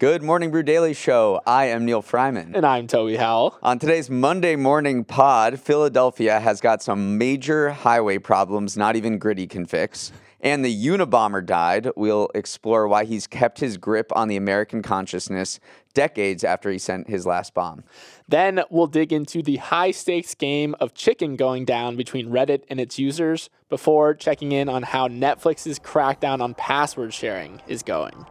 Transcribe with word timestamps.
Good 0.00 0.22
Morning 0.22 0.50
Brew 0.50 0.62
Daily 0.62 0.94
Show. 0.94 1.42
I 1.46 1.66
am 1.66 1.84
Neal 1.84 2.00
Freyman. 2.00 2.56
And 2.56 2.64
I'm 2.64 2.86
Toby 2.86 3.16
Howell. 3.16 3.58
On 3.62 3.78
today's 3.78 4.08
Monday 4.08 4.56
morning 4.56 5.04
pod, 5.04 5.60
Philadelphia 5.60 6.40
has 6.40 6.62
got 6.62 6.82
some 6.82 7.18
major 7.18 7.68
highway 7.68 8.16
problems 8.16 8.78
not 8.78 8.96
even 8.96 9.18
Gritty 9.18 9.46
can 9.46 9.66
fix. 9.66 10.10
And 10.40 10.64
the 10.64 10.74
Unabomber 10.74 11.44
died. 11.44 11.90
We'll 11.96 12.30
explore 12.34 12.88
why 12.88 13.04
he's 13.04 13.26
kept 13.26 13.60
his 13.60 13.76
grip 13.76 14.10
on 14.16 14.28
the 14.28 14.38
American 14.38 14.80
consciousness 14.80 15.60
decades 15.92 16.44
after 16.44 16.70
he 16.70 16.78
sent 16.78 17.10
his 17.10 17.26
last 17.26 17.52
bomb. 17.52 17.84
Then 18.26 18.62
we'll 18.70 18.86
dig 18.86 19.12
into 19.12 19.42
the 19.42 19.56
high 19.56 19.90
stakes 19.90 20.34
game 20.34 20.74
of 20.80 20.94
chicken 20.94 21.36
going 21.36 21.66
down 21.66 21.96
between 21.96 22.30
Reddit 22.30 22.62
and 22.70 22.80
its 22.80 22.98
users 22.98 23.50
before 23.68 24.14
checking 24.14 24.52
in 24.52 24.70
on 24.70 24.82
how 24.82 25.08
Netflix's 25.08 25.78
crackdown 25.78 26.40
on 26.40 26.54
password 26.54 27.12
sharing 27.12 27.60
is 27.68 27.82
going. 27.82 28.24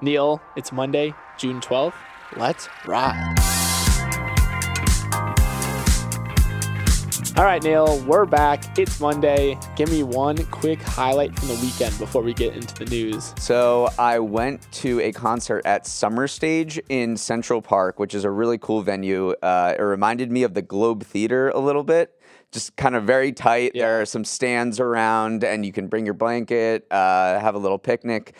Neal, 0.00 0.40
it's 0.56 0.72
Monday, 0.72 1.14
June 1.38 1.60
12th. 1.60 1.94
Let's 2.36 2.68
ride. 2.86 3.34
All 7.36 7.44
right, 7.44 7.62
Neal, 7.62 8.00
we're 8.06 8.26
back. 8.26 8.78
It's 8.78 9.00
Monday. 9.00 9.58
Give 9.74 9.90
me 9.90 10.04
one 10.04 10.36
quick 10.46 10.80
highlight 10.80 11.36
from 11.36 11.48
the 11.48 11.54
weekend 11.54 11.98
before 11.98 12.22
we 12.22 12.32
get 12.32 12.54
into 12.54 12.74
the 12.76 12.84
news. 12.84 13.34
So, 13.38 13.88
I 13.98 14.20
went 14.20 14.70
to 14.72 15.00
a 15.00 15.10
concert 15.10 15.66
at 15.66 15.84
Summer 15.84 16.28
Stage 16.28 16.80
in 16.88 17.16
Central 17.16 17.60
Park, 17.60 17.98
which 17.98 18.14
is 18.14 18.24
a 18.24 18.30
really 18.30 18.58
cool 18.58 18.82
venue. 18.82 19.30
Uh, 19.42 19.74
it 19.76 19.82
reminded 19.82 20.30
me 20.30 20.44
of 20.44 20.54
the 20.54 20.62
Globe 20.62 21.02
Theater 21.02 21.48
a 21.48 21.58
little 21.58 21.82
bit. 21.82 22.20
Just 22.52 22.76
kind 22.76 22.94
of 22.94 23.02
very 23.02 23.32
tight. 23.32 23.72
Yeah. 23.74 23.86
There 23.86 24.00
are 24.02 24.06
some 24.06 24.24
stands 24.24 24.78
around, 24.78 25.42
and 25.42 25.66
you 25.66 25.72
can 25.72 25.88
bring 25.88 26.04
your 26.04 26.14
blanket, 26.14 26.86
uh, 26.92 27.40
have 27.40 27.56
a 27.56 27.58
little 27.58 27.78
picnic. 27.78 28.36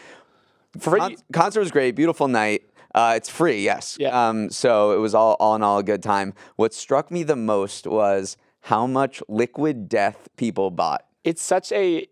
Free- 0.78 1.00
Con- 1.00 1.16
concert 1.32 1.60
was 1.60 1.70
great, 1.70 1.94
beautiful 1.94 2.28
night. 2.28 2.62
Uh, 2.94 3.14
it's 3.16 3.28
free, 3.28 3.62
yes. 3.62 3.96
Yeah. 3.98 4.28
Um, 4.28 4.50
so 4.50 4.92
it 4.92 4.98
was 4.98 5.14
all, 5.14 5.36
all 5.40 5.56
in 5.56 5.62
all 5.62 5.78
a 5.78 5.82
good 5.82 6.02
time. 6.02 6.32
What 6.56 6.72
struck 6.72 7.10
me 7.10 7.24
the 7.24 7.34
most 7.36 7.86
was 7.86 8.36
how 8.62 8.86
much 8.86 9.22
liquid 9.28 9.88
death 9.88 10.28
people 10.36 10.70
bought. 10.70 11.04
It's 11.24 11.42
such 11.42 11.72
a 11.72 12.06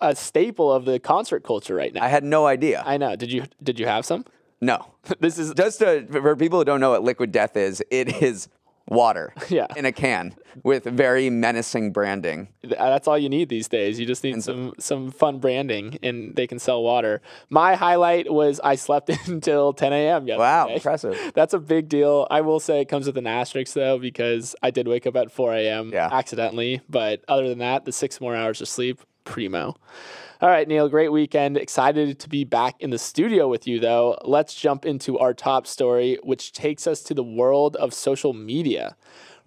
a 0.00 0.14
staple 0.16 0.72
of 0.72 0.84
the 0.86 0.98
concert 0.98 1.44
culture 1.44 1.74
right 1.74 1.92
now. 1.92 2.02
I 2.02 2.08
had 2.08 2.24
no 2.24 2.46
idea. 2.46 2.82
I 2.86 2.96
know. 2.96 3.16
Did 3.16 3.32
you 3.32 3.44
did 3.62 3.78
you 3.80 3.86
have 3.86 4.04
some? 4.06 4.24
no. 4.60 4.94
This 5.20 5.38
is 5.38 5.54
Just 5.54 5.78
for 5.80 6.36
people 6.36 6.58
who 6.60 6.64
don't 6.64 6.80
know 6.80 6.90
what 6.90 7.02
liquid 7.02 7.32
death 7.32 7.56
is, 7.56 7.82
it 7.90 8.22
is 8.22 8.48
water 8.88 9.32
Yeah. 9.48 9.66
in 9.76 9.84
a 9.84 9.92
can 9.92 10.34
with 10.64 10.84
very 10.84 11.30
menacing 11.30 11.92
branding. 11.92 12.48
Uh, 12.64 12.68
that's 12.90 13.06
all 13.06 13.16
you 13.18 13.28
need 13.28 13.48
these 13.48 13.68
days. 13.68 14.00
You 14.00 14.06
just 14.06 14.24
need 14.24 14.42
some 14.42 14.72
some 14.78 15.10
fun 15.10 15.38
branding, 15.38 15.98
and 16.02 16.34
they 16.34 16.46
can 16.46 16.58
sell 16.58 16.82
water. 16.82 17.20
My 17.50 17.74
highlight 17.76 18.32
was 18.32 18.60
I 18.64 18.74
slept 18.74 19.10
until 19.28 19.72
10 19.72 19.92
a.m. 19.92 20.26
yesterday. 20.26 20.38
Wow, 20.38 20.68
impressive. 20.68 21.18
That's 21.34 21.54
a 21.54 21.58
big 21.58 21.88
deal. 21.88 22.26
I 22.30 22.40
will 22.40 22.60
say 22.60 22.80
it 22.80 22.88
comes 22.88 23.06
with 23.06 23.16
an 23.18 23.26
asterisk 23.26 23.74
though, 23.74 23.98
because 23.98 24.56
I 24.62 24.70
did 24.70 24.88
wake 24.88 25.06
up 25.06 25.16
at 25.16 25.30
4 25.30 25.54
a.m. 25.54 25.90
Yeah. 25.92 26.08
accidentally. 26.10 26.80
But 26.88 27.22
other 27.28 27.48
than 27.48 27.58
that, 27.58 27.84
the 27.84 27.92
six 27.92 28.20
more 28.20 28.34
hours 28.34 28.60
of 28.60 28.68
sleep, 28.68 29.00
primo. 29.28 29.76
All 30.40 30.48
right, 30.48 30.66
Neal, 30.66 30.88
great 30.88 31.12
weekend. 31.12 31.56
Excited 31.56 32.18
to 32.18 32.28
be 32.28 32.44
back 32.44 32.76
in 32.80 32.90
the 32.90 32.98
studio 32.98 33.48
with 33.48 33.66
you, 33.66 33.78
though. 33.78 34.16
Let's 34.24 34.54
jump 34.54 34.86
into 34.86 35.18
our 35.18 35.34
top 35.34 35.66
story, 35.66 36.18
which 36.22 36.52
takes 36.52 36.86
us 36.86 37.02
to 37.02 37.14
the 37.14 37.24
world 37.24 37.76
of 37.76 37.92
social 37.92 38.32
media. 38.32 38.96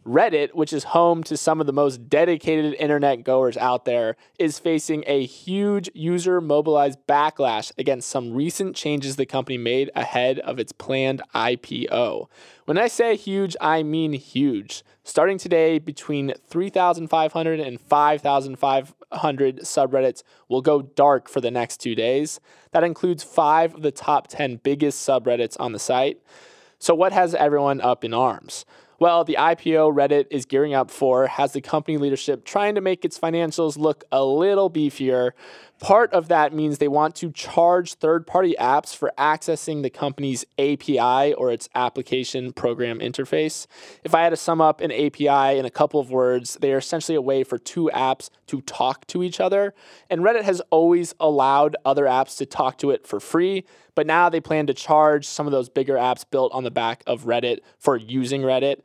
Reddit, 0.05 0.53
which 0.53 0.73
is 0.73 0.85
home 0.85 1.23
to 1.23 1.37
some 1.37 1.61
of 1.61 1.67
the 1.67 1.73
most 1.73 2.09
dedicated 2.09 2.73
internet 2.73 3.23
goers 3.23 3.55
out 3.55 3.85
there, 3.85 4.15
is 4.39 4.59
facing 4.59 5.03
a 5.07 5.25
huge 5.25 5.89
user 5.93 6.41
mobilized 6.41 6.99
backlash 7.07 7.71
against 7.77 8.09
some 8.09 8.33
recent 8.33 8.75
changes 8.75 9.15
the 9.15 9.25
company 9.25 9.57
made 9.57 9.91
ahead 9.95 10.39
of 10.39 10.59
its 10.59 10.71
planned 10.71 11.21
IPO. 11.35 12.27
When 12.65 12.77
I 12.77 12.87
say 12.87 13.15
huge, 13.15 13.55
I 13.61 13.83
mean 13.83 14.13
huge. 14.13 14.83
Starting 15.03 15.37
today, 15.37 15.79
between 15.79 16.33
3,500 16.47 17.59
and 17.59 17.79
5,500 17.79 18.95
subreddits 19.11 20.23
will 20.47 20.61
go 20.61 20.81
dark 20.81 21.29
for 21.29 21.41
the 21.41 21.51
next 21.51 21.77
two 21.77 21.95
days. 21.95 22.39
That 22.71 22.83
includes 22.83 23.23
five 23.23 23.75
of 23.75 23.81
the 23.81 23.91
top 23.91 24.27
10 24.27 24.57
biggest 24.57 25.07
subreddits 25.07 25.55
on 25.59 25.71
the 25.71 25.79
site. 25.79 26.21
So, 26.79 26.95
what 26.95 27.13
has 27.13 27.35
everyone 27.35 27.81
up 27.81 28.03
in 28.03 28.13
arms? 28.13 28.65
Well, 29.01 29.23
the 29.23 29.37
IPO 29.39 29.95
Reddit 29.95 30.27
is 30.29 30.45
gearing 30.45 30.75
up 30.75 30.91
for 30.91 31.25
has 31.25 31.53
the 31.53 31.61
company 31.61 31.97
leadership 31.97 32.45
trying 32.45 32.75
to 32.75 32.81
make 32.81 33.03
its 33.03 33.17
financials 33.17 33.75
look 33.75 34.03
a 34.11 34.23
little 34.23 34.69
beefier. 34.69 35.31
Part 35.81 36.13
of 36.13 36.27
that 36.27 36.53
means 36.53 36.77
they 36.77 36.87
want 36.87 37.15
to 37.15 37.31
charge 37.31 37.95
third 37.95 38.27
party 38.27 38.55
apps 38.59 38.95
for 38.95 39.11
accessing 39.17 39.81
the 39.81 39.89
company's 39.89 40.45
API 40.59 41.33
or 41.33 41.51
its 41.51 41.69
application 41.73 42.53
program 42.53 42.99
interface. 42.99 43.65
If 44.03 44.13
I 44.13 44.21
had 44.21 44.29
to 44.29 44.37
sum 44.37 44.61
up 44.61 44.79
an 44.79 44.91
API 44.91 45.57
in 45.57 45.65
a 45.65 45.71
couple 45.71 45.99
of 45.99 46.11
words, 46.11 46.55
they 46.61 46.71
are 46.71 46.77
essentially 46.77 47.15
a 47.15 47.21
way 47.21 47.43
for 47.43 47.57
two 47.57 47.89
apps 47.95 48.29
to 48.45 48.61
talk 48.61 49.07
to 49.07 49.23
each 49.23 49.39
other. 49.39 49.73
And 50.07 50.21
Reddit 50.21 50.43
has 50.43 50.61
always 50.69 51.15
allowed 51.19 51.75
other 51.83 52.05
apps 52.05 52.37
to 52.37 52.45
talk 52.45 52.77
to 52.77 52.91
it 52.91 53.07
for 53.07 53.19
free, 53.19 53.65
but 53.95 54.05
now 54.05 54.29
they 54.29 54.39
plan 54.39 54.67
to 54.67 54.75
charge 54.75 55.25
some 55.25 55.47
of 55.47 55.51
those 55.51 55.67
bigger 55.67 55.95
apps 55.95 56.23
built 56.29 56.53
on 56.53 56.63
the 56.63 56.69
back 56.69 57.01
of 57.07 57.23
Reddit 57.23 57.61
for 57.79 57.97
using 57.97 58.43
Reddit. 58.43 58.81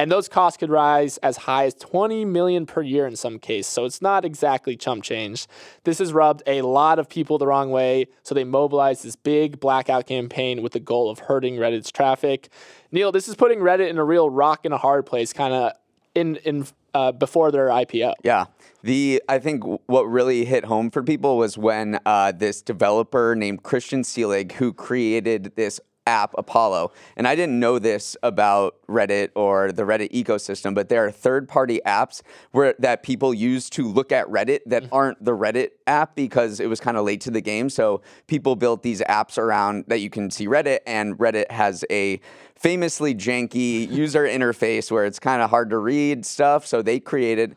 And 0.00 0.10
those 0.10 0.30
costs 0.30 0.56
could 0.56 0.70
rise 0.70 1.18
as 1.18 1.36
high 1.36 1.66
as 1.66 1.74
20 1.74 2.24
million 2.24 2.64
per 2.64 2.80
year 2.80 3.06
in 3.06 3.16
some 3.16 3.38
cases. 3.38 3.70
So 3.70 3.84
it's 3.84 4.00
not 4.00 4.24
exactly 4.24 4.74
chump 4.74 5.04
change. 5.04 5.46
This 5.84 5.98
has 5.98 6.14
rubbed 6.14 6.42
a 6.46 6.62
lot 6.62 6.98
of 6.98 7.06
people 7.06 7.36
the 7.36 7.46
wrong 7.46 7.70
way. 7.70 8.06
So 8.22 8.34
they 8.34 8.44
mobilized 8.44 9.04
this 9.04 9.14
big 9.14 9.60
blackout 9.60 10.06
campaign 10.06 10.62
with 10.62 10.72
the 10.72 10.80
goal 10.80 11.10
of 11.10 11.18
hurting 11.18 11.56
Reddit's 11.56 11.90
traffic. 11.90 12.48
Neal, 12.90 13.12
this 13.12 13.28
is 13.28 13.34
putting 13.34 13.58
Reddit 13.58 13.90
in 13.90 13.98
a 13.98 14.04
real 14.04 14.30
rock 14.30 14.64
and 14.64 14.72
a 14.72 14.78
hard 14.78 15.04
place, 15.04 15.34
kind 15.34 15.52
of 15.52 15.72
in 16.14 16.36
in 16.36 16.66
uh, 16.94 17.12
before 17.12 17.52
their 17.52 17.68
IPO. 17.68 18.14
Yeah. 18.24 18.46
The 18.82 19.22
I 19.28 19.38
think 19.38 19.62
what 19.84 20.04
really 20.04 20.46
hit 20.46 20.64
home 20.64 20.90
for 20.90 21.02
people 21.02 21.36
was 21.36 21.58
when 21.58 22.00
uh, 22.06 22.32
this 22.32 22.62
developer 22.62 23.36
named 23.36 23.64
Christian 23.64 24.02
Selig, 24.02 24.52
who 24.52 24.72
created 24.72 25.52
this 25.56 25.78
app 26.06 26.34
Apollo, 26.36 26.92
and 27.16 27.28
I 27.28 27.34
didn't 27.34 27.60
know 27.60 27.78
this 27.78 28.16
about 28.22 28.76
Reddit 28.88 29.30
or 29.34 29.72
the 29.72 29.82
Reddit 29.82 30.12
ecosystem, 30.12 30.74
but 30.74 30.88
there 30.88 31.04
are 31.04 31.10
third-party 31.10 31.80
apps 31.86 32.22
where 32.52 32.74
that 32.78 33.02
people 33.02 33.32
use 33.32 33.70
to 33.70 33.86
look 33.86 34.12
at 34.12 34.26
Reddit 34.26 34.60
that 34.66 34.84
mm-hmm. 34.84 34.94
aren't 34.94 35.24
the 35.24 35.36
Reddit 35.36 35.70
app 35.86 36.14
because 36.16 36.60
it 36.60 36.66
was 36.68 36.80
kind 36.80 36.96
of 36.96 37.04
late 37.04 37.20
to 37.22 37.30
the 37.30 37.40
game. 37.40 37.68
So 37.68 38.02
people 38.26 38.56
built 38.56 38.82
these 38.82 39.00
apps 39.02 39.38
around 39.38 39.84
that 39.88 40.00
you 40.00 40.10
can 40.10 40.30
see 40.30 40.46
Reddit, 40.46 40.80
and 40.86 41.16
Reddit 41.18 41.50
has 41.50 41.84
a 41.90 42.20
famously 42.60 43.14
janky 43.14 43.90
user 43.90 44.24
interface 44.24 44.90
where 44.90 45.04
it's 45.04 45.18
kind 45.18 45.42
of 45.42 45.50
hard 45.50 45.70
to 45.70 45.78
read 45.78 46.24
stuff. 46.26 46.66
So 46.66 46.82
they 46.82 47.00
created 47.00 47.56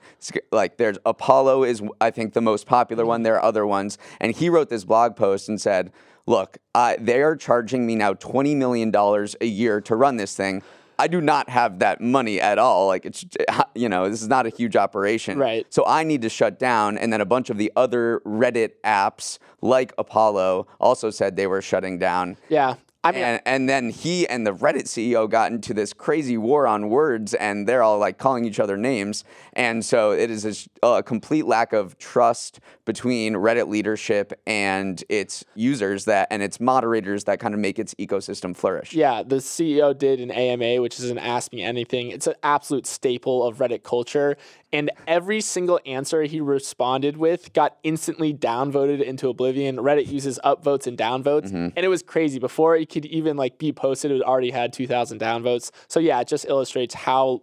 like 0.52 0.78
there's 0.78 0.98
Apollo 1.06 1.64
is 1.64 1.82
I 2.00 2.10
think 2.12 2.34
the 2.34 2.42
most 2.42 2.66
popular 2.66 3.04
mm-hmm. 3.04 3.10
one. 3.10 3.24
There 3.24 3.36
are 3.36 3.44
other 3.44 3.66
ones, 3.66 3.98
and 4.20 4.36
he 4.36 4.50
wrote 4.50 4.70
this 4.70 4.86
blog 4.86 5.16
post 5.16 5.50
and 5.50 5.60
said, 5.60 5.92
"Look, 6.26 6.58
uh, 6.74 6.96
they 7.00 7.22
are 7.22 7.36
charging 7.36 7.86
me 7.86 7.96
now 7.96 8.14
twenty 8.14 8.56
million 8.56 8.92
dollars 8.92 9.36
a 9.42 9.46
year 9.46 9.82
to 9.82 9.96
run 9.96 10.18
this 10.18 10.36
thing." 10.36 10.64
I 11.00 11.08
do 11.08 11.22
not 11.22 11.50
have 11.50 11.80
that 11.80 12.02
money 12.02 12.40
at 12.40 12.60
all. 12.60 12.88
Like 12.88 13.06
it's, 13.06 13.26
you 13.76 13.90
know, 13.90 14.10
this 14.10 14.22
is 14.22 14.28
not 14.28 14.46
a 14.46 14.50
huge 14.50 14.76
operation. 14.76 15.38
Right. 15.38 15.66
So 15.74 15.84
I 15.86 16.04
need 16.04 16.22
to 16.22 16.30
shut 16.30 16.60
down. 16.60 16.98
And 16.98 17.12
then 17.12 17.20
a 17.20 17.26
bunch 17.26 17.50
of 17.50 17.58
the 17.58 17.72
other 17.76 18.22
Reddit 18.26 18.74
apps 18.84 19.40
like 19.62 19.94
Apollo 19.98 20.68
also 20.80 21.10
said 21.10 21.36
they 21.36 21.48
were 21.48 21.62
shutting 21.62 21.98
down. 21.98 22.38
Yeah. 22.48 22.76
I 23.06 23.12
mean, 23.12 23.22
And, 23.24 23.42
and 23.46 23.70
then 23.70 23.90
he 23.90 24.28
and 24.28 24.48
the 24.48 24.54
Reddit 24.54 24.84
CEO 24.86 25.30
got 25.30 25.52
into 25.52 25.74
this 25.74 25.92
crazy 25.94 26.38
war 26.38 26.66
on 26.68 26.90
words, 26.90 27.34
and 27.34 27.68
they're 27.68 27.84
all 27.84 27.98
like 28.00 28.18
calling 28.18 28.46
each 28.46 28.60
other 28.60 28.78
names. 28.78 29.24
And 29.54 29.84
so 29.84 30.12
it 30.12 30.32
is 30.32 30.44
this, 30.44 30.70
a 30.82 31.04
complete 31.04 31.46
lack 31.46 31.74
of 31.74 31.98
trust 31.98 32.60
between 32.86 33.34
Reddit 33.36 33.68
leadership 33.68 34.34
and 34.48 35.04
its 35.10 35.44
users 35.56 36.06
that, 36.06 36.28
and 36.32 36.42
its 36.42 36.60
moderators 36.60 37.26
that 37.26 37.40
kind 37.40 37.54
of 37.54 37.60
make 37.60 37.78
its 37.80 37.94
ecosystem 37.96 38.56
flourish. 38.56 38.94
Yeah, 38.94 39.24
the 39.24 39.38
CEO 39.38 39.98
did 39.98 40.20
an 40.20 40.32
AMA, 40.32 40.82
which 40.82 41.00
is 41.00 41.10
an 41.10 41.18
Ask 41.18 41.52
Me 41.54 41.62
Anything. 41.64 42.10
It's 42.10 42.28
an 42.28 42.36
absolute 42.44 42.86
staple 42.88 43.46
of 43.46 43.58
Reddit 43.58 43.84
culture. 43.84 44.38
and 44.72 44.90
every 45.08 45.40
single 45.40 45.80
answer 45.86 46.24
he 46.24 46.42
responded 46.42 47.16
with 47.16 47.54
got 47.54 47.78
instantly 47.84 48.34
downvoted 48.34 49.04
into 49.04 49.30
oblivion. 49.30 49.78
Reddit 49.78 50.08
uses 50.08 50.40
upvotes 50.44 50.88
and 50.88 50.98
downvotes, 50.98 51.34
Mm-hmm. 51.52 51.68
and 51.76 51.86
it 51.86 51.90
was 51.90 52.02
crazy. 52.02 52.40
Before 52.40 52.76
it 52.76 52.90
could 52.94 53.06
even 53.06 53.36
like 53.36 53.58
be 53.58 53.74
posted, 53.74 54.12
it 54.12 54.22
already 54.22 54.52
had 54.52 54.72
2,000 54.72 55.20
downvotes. 55.20 55.72
So 55.88 56.00
yeah, 56.00 56.22
it 56.22 56.28
just 56.28 56.46
illustrates 56.46 56.94
how 56.94 57.42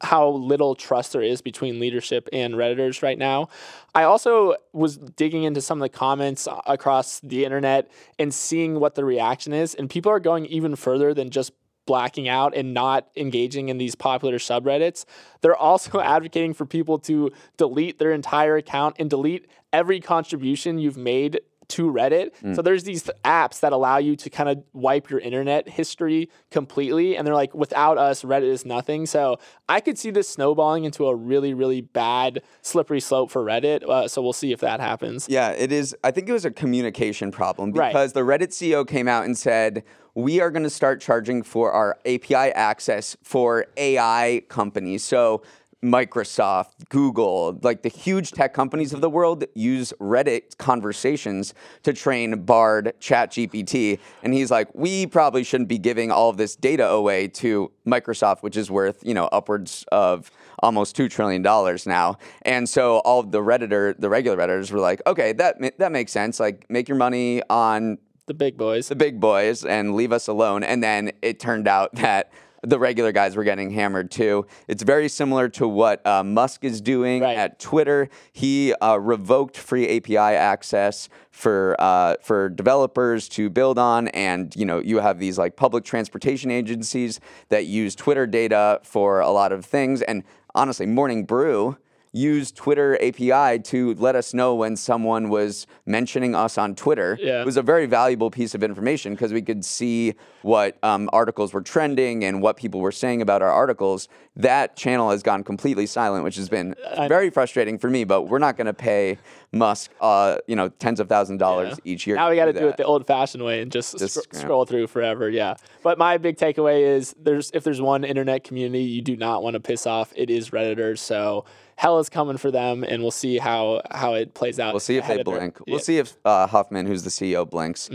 how 0.00 0.30
little 0.30 0.74
trust 0.74 1.12
there 1.12 1.22
is 1.22 1.40
between 1.40 1.78
leadership 1.78 2.28
and 2.32 2.54
redditors 2.54 3.00
right 3.00 3.16
now. 3.16 3.48
I 3.94 4.02
also 4.02 4.56
was 4.72 4.96
digging 4.96 5.44
into 5.44 5.60
some 5.60 5.78
of 5.78 5.82
the 5.82 5.96
comments 5.96 6.48
across 6.66 7.20
the 7.20 7.44
internet 7.44 7.88
and 8.18 8.34
seeing 8.34 8.80
what 8.80 8.96
the 8.96 9.04
reaction 9.04 9.52
is, 9.52 9.76
and 9.76 9.88
people 9.88 10.10
are 10.10 10.18
going 10.18 10.46
even 10.46 10.74
further 10.74 11.14
than 11.14 11.30
just 11.30 11.52
blacking 11.86 12.28
out 12.28 12.54
and 12.54 12.74
not 12.74 13.08
engaging 13.16 13.68
in 13.68 13.78
these 13.78 13.94
popular 13.94 14.38
subreddits. 14.38 15.04
They're 15.40 15.56
also 15.56 16.00
advocating 16.14 16.54
for 16.54 16.66
people 16.66 16.98
to 17.00 17.30
delete 17.56 17.98
their 17.98 18.10
entire 18.10 18.56
account 18.56 18.96
and 18.98 19.08
delete 19.08 19.46
every 19.72 20.00
contribution 20.00 20.78
you've 20.78 20.98
made 20.98 21.40
to 21.68 21.90
Reddit. 21.92 22.30
So 22.54 22.62
there's 22.62 22.84
these 22.84 23.04
apps 23.24 23.60
that 23.60 23.72
allow 23.72 23.98
you 23.98 24.16
to 24.16 24.30
kind 24.30 24.48
of 24.48 24.62
wipe 24.72 25.10
your 25.10 25.20
internet 25.20 25.68
history 25.68 26.30
completely. 26.50 27.16
And 27.16 27.26
they're 27.26 27.34
like, 27.34 27.54
without 27.54 27.98
us, 27.98 28.22
Reddit 28.22 28.50
is 28.50 28.64
nothing. 28.64 29.06
So 29.06 29.38
I 29.68 29.80
could 29.80 29.98
see 29.98 30.10
this 30.10 30.28
snowballing 30.28 30.84
into 30.84 31.06
a 31.06 31.14
really, 31.14 31.52
really 31.54 31.82
bad 31.82 32.42
slippery 32.62 33.00
slope 33.00 33.30
for 33.30 33.44
Reddit. 33.44 33.82
Uh, 33.88 34.08
so 34.08 34.22
we'll 34.22 34.32
see 34.32 34.52
if 34.52 34.60
that 34.60 34.80
happens. 34.80 35.28
Yeah, 35.28 35.50
it 35.50 35.70
is. 35.70 35.94
I 36.02 36.10
think 36.10 36.28
it 36.28 36.32
was 36.32 36.44
a 36.44 36.50
communication 36.50 37.30
problem 37.30 37.72
Right. 37.72 37.90
because 37.92 38.12
the 38.14 38.20
Reddit 38.20 38.48
CEO 38.48 38.86
came 38.86 39.06
out 39.08 39.24
and 39.26 39.36
said, 39.36 39.84
we 40.14 40.40
are 40.40 40.50
going 40.50 40.62
to 40.64 40.70
start 40.70 41.00
charging 41.00 41.42
for 41.42 41.70
our 41.70 41.96
API 42.06 42.34
access 42.34 43.16
for 43.22 43.66
AI 43.76 44.42
companies. 44.48 45.04
So, 45.04 45.42
Microsoft, 45.82 46.88
Google, 46.88 47.58
like 47.62 47.82
the 47.82 47.88
huge 47.88 48.32
tech 48.32 48.52
companies 48.52 48.92
of 48.92 49.00
the 49.00 49.08
world 49.08 49.44
use 49.54 49.92
Reddit 50.00 50.56
conversations 50.58 51.54
to 51.84 51.92
train 51.92 52.42
Bard, 52.42 52.94
ChatGPT. 53.00 53.98
And 54.22 54.34
he's 54.34 54.50
like, 54.50 54.68
we 54.74 55.06
probably 55.06 55.44
shouldn't 55.44 55.68
be 55.68 55.78
giving 55.78 56.10
all 56.10 56.30
of 56.30 56.36
this 56.36 56.56
data 56.56 56.88
away 56.88 57.28
to 57.28 57.70
Microsoft, 57.86 58.42
which 58.42 58.56
is 58.56 58.70
worth, 58.70 58.98
you 59.04 59.14
know, 59.14 59.26
upwards 59.30 59.84
of 59.92 60.30
almost 60.60 60.96
$2 60.96 61.08
trillion 61.08 61.42
now. 61.86 62.18
And 62.42 62.68
so 62.68 62.98
all 62.98 63.20
of 63.20 63.30
the 63.30 63.38
Redditor, 63.40 63.94
the 63.98 64.08
regular 64.08 64.36
Redditors 64.36 64.72
were 64.72 64.80
like, 64.80 65.00
okay, 65.06 65.32
that, 65.34 65.60
ma- 65.60 65.70
that 65.78 65.92
makes 65.92 66.10
sense. 66.10 66.40
Like, 66.40 66.66
make 66.68 66.88
your 66.88 66.98
money 66.98 67.40
on 67.48 67.98
The 68.26 68.34
big 68.34 68.56
boys. 68.56 68.88
the 68.88 68.96
big 68.96 69.20
boys 69.20 69.64
and 69.64 69.94
leave 69.94 70.10
us 70.12 70.26
alone. 70.26 70.64
And 70.64 70.82
then 70.82 71.12
it 71.22 71.38
turned 71.38 71.68
out 71.68 71.94
that 71.94 72.32
the 72.62 72.78
regular 72.78 73.12
guys 73.12 73.36
were 73.36 73.44
getting 73.44 73.70
hammered 73.70 74.10
too. 74.10 74.46
It's 74.66 74.82
very 74.82 75.08
similar 75.08 75.48
to 75.50 75.68
what 75.68 76.04
uh, 76.06 76.24
Musk 76.24 76.64
is 76.64 76.80
doing 76.80 77.22
Right. 77.22 77.36
at 77.36 77.58
Twitter. 77.58 78.08
He 78.32 78.74
uh, 78.74 78.98
revoked 78.98 79.56
free 79.56 79.96
API 79.96 80.16
access 80.16 81.08
for 81.30 81.76
uh, 81.78 82.16
for 82.22 82.48
developers 82.48 83.28
to 83.30 83.48
build 83.48 83.78
on, 83.78 84.08
and 84.08 84.54
you 84.56 84.64
know 84.66 84.80
you 84.80 84.98
have 84.98 85.18
these 85.18 85.38
like 85.38 85.56
public 85.56 85.84
transportation 85.84 86.50
agencies 86.50 87.20
that 87.48 87.66
use 87.66 87.94
Twitter 87.94 88.26
data 88.26 88.80
for 88.82 89.20
a 89.20 89.30
lot 89.30 89.52
of 89.52 89.64
things. 89.64 90.02
And 90.02 90.24
honestly, 90.54 90.86
Morning 90.86 91.24
Brew 91.24 91.76
used 92.18 92.56
Twitter 92.56 92.96
API 93.02 93.60
to 93.60 93.94
let 93.94 94.16
us 94.16 94.34
know 94.34 94.54
when 94.54 94.76
someone 94.76 95.28
was 95.28 95.66
mentioning 95.86 96.34
us 96.34 96.58
on 96.58 96.74
Twitter. 96.74 97.16
Yeah. 97.20 97.40
It 97.40 97.46
was 97.46 97.56
a 97.56 97.62
very 97.62 97.86
valuable 97.86 98.30
piece 98.30 98.54
of 98.54 98.62
information 98.62 99.14
because 99.14 99.32
we 99.32 99.42
could 99.42 99.64
see 99.64 100.14
what 100.42 100.76
um, 100.82 101.08
articles 101.12 101.52
were 101.52 101.60
trending 101.62 102.24
and 102.24 102.42
what 102.42 102.56
people 102.56 102.80
were 102.80 102.92
saying 102.92 103.22
about 103.22 103.42
our 103.42 103.50
articles. 103.50 104.08
That 104.36 104.76
channel 104.76 105.10
has 105.10 105.22
gone 105.22 105.44
completely 105.44 105.86
silent, 105.86 106.24
which 106.24 106.36
has 106.36 106.48
been 106.48 106.74
very 107.08 107.30
frustrating 107.30 107.78
for 107.78 107.90
me. 107.90 108.04
But 108.04 108.22
we're 108.22 108.38
not 108.38 108.56
going 108.56 108.66
to 108.66 108.74
pay 108.74 109.18
Musk, 109.52 109.90
uh, 110.00 110.38
you 110.46 110.56
know, 110.56 110.68
tens 110.68 111.00
of 111.00 111.08
thousands 111.08 111.36
of 111.36 111.40
dollars 111.40 111.80
each 111.84 112.06
year. 112.06 112.16
Now 112.16 112.30
we 112.30 112.36
got 112.36 112.46
to 112.46 112.52
do 112.52 112.58
do 112.60 112.68
it 112.68 112.76
the 112.76 112.84
old-fashioned 112.84 113.42
way 113.42 113.62
and 113.62 113.70
just, 113.72 113.98
Just 113.98 114.14
scroll. 114.22 114.42
scroll 114.42 114.64
through 114.66 114.86
forever. 114.88 115.30
Yeah. 115.30 115.54
But 115.82 115.98
my 115.98 116.18
big 116.18 116.36
takeaway 116.36 116.82
is 116.82 117.14
there's 117.18 117.50
if 117.52 117.64
there's 117.64 117.80
one 117.80 118.04
internet 118.04 118.44
community 118.44 118.84
you 118.84 119.02
do 119.02 119.16
not 119.16 119.42
want 119.42 119.54
to 119.54 119.60
piss 119.60 119.86
off, 119.86 120.12
it 120.16 120.30
is 120.30 120.50
redditors. 120.50 120.98
So 120.98 121.44
hell 121.78 122.00
is 122.00 122.08
coming 122.08 122.36
for 122.36 122.50
them, 122.50 122.82
and 122.82 123.00
we'll 123.02 123.12
see 123.12 123.38
how 123.38 123.80
how 123.92 124.14
it 124.14 124.34
plays 124.34 124.58
out. 124.58 124.74
We'll 124.74 124.80
see 124.80 124.96
if 124.96 125.04
they 125.06 125.14
ahead 125.14 125.20
of 125.20 125.26
their- 125.26 125.38
blink. 125.38 125.54
Yeah. 125.54 125.60
Mm-hmm. 125.62 125.70
We'll 125.70 125.80
see 125.80 125.98
if 125.98 126.16
uh, 126.24 126.46
Huffman, 126.48 126.86
who's 126.86 127.04
the 127.04 127.10
CEO, 127.10 127.48
blinks. 127.48 127.88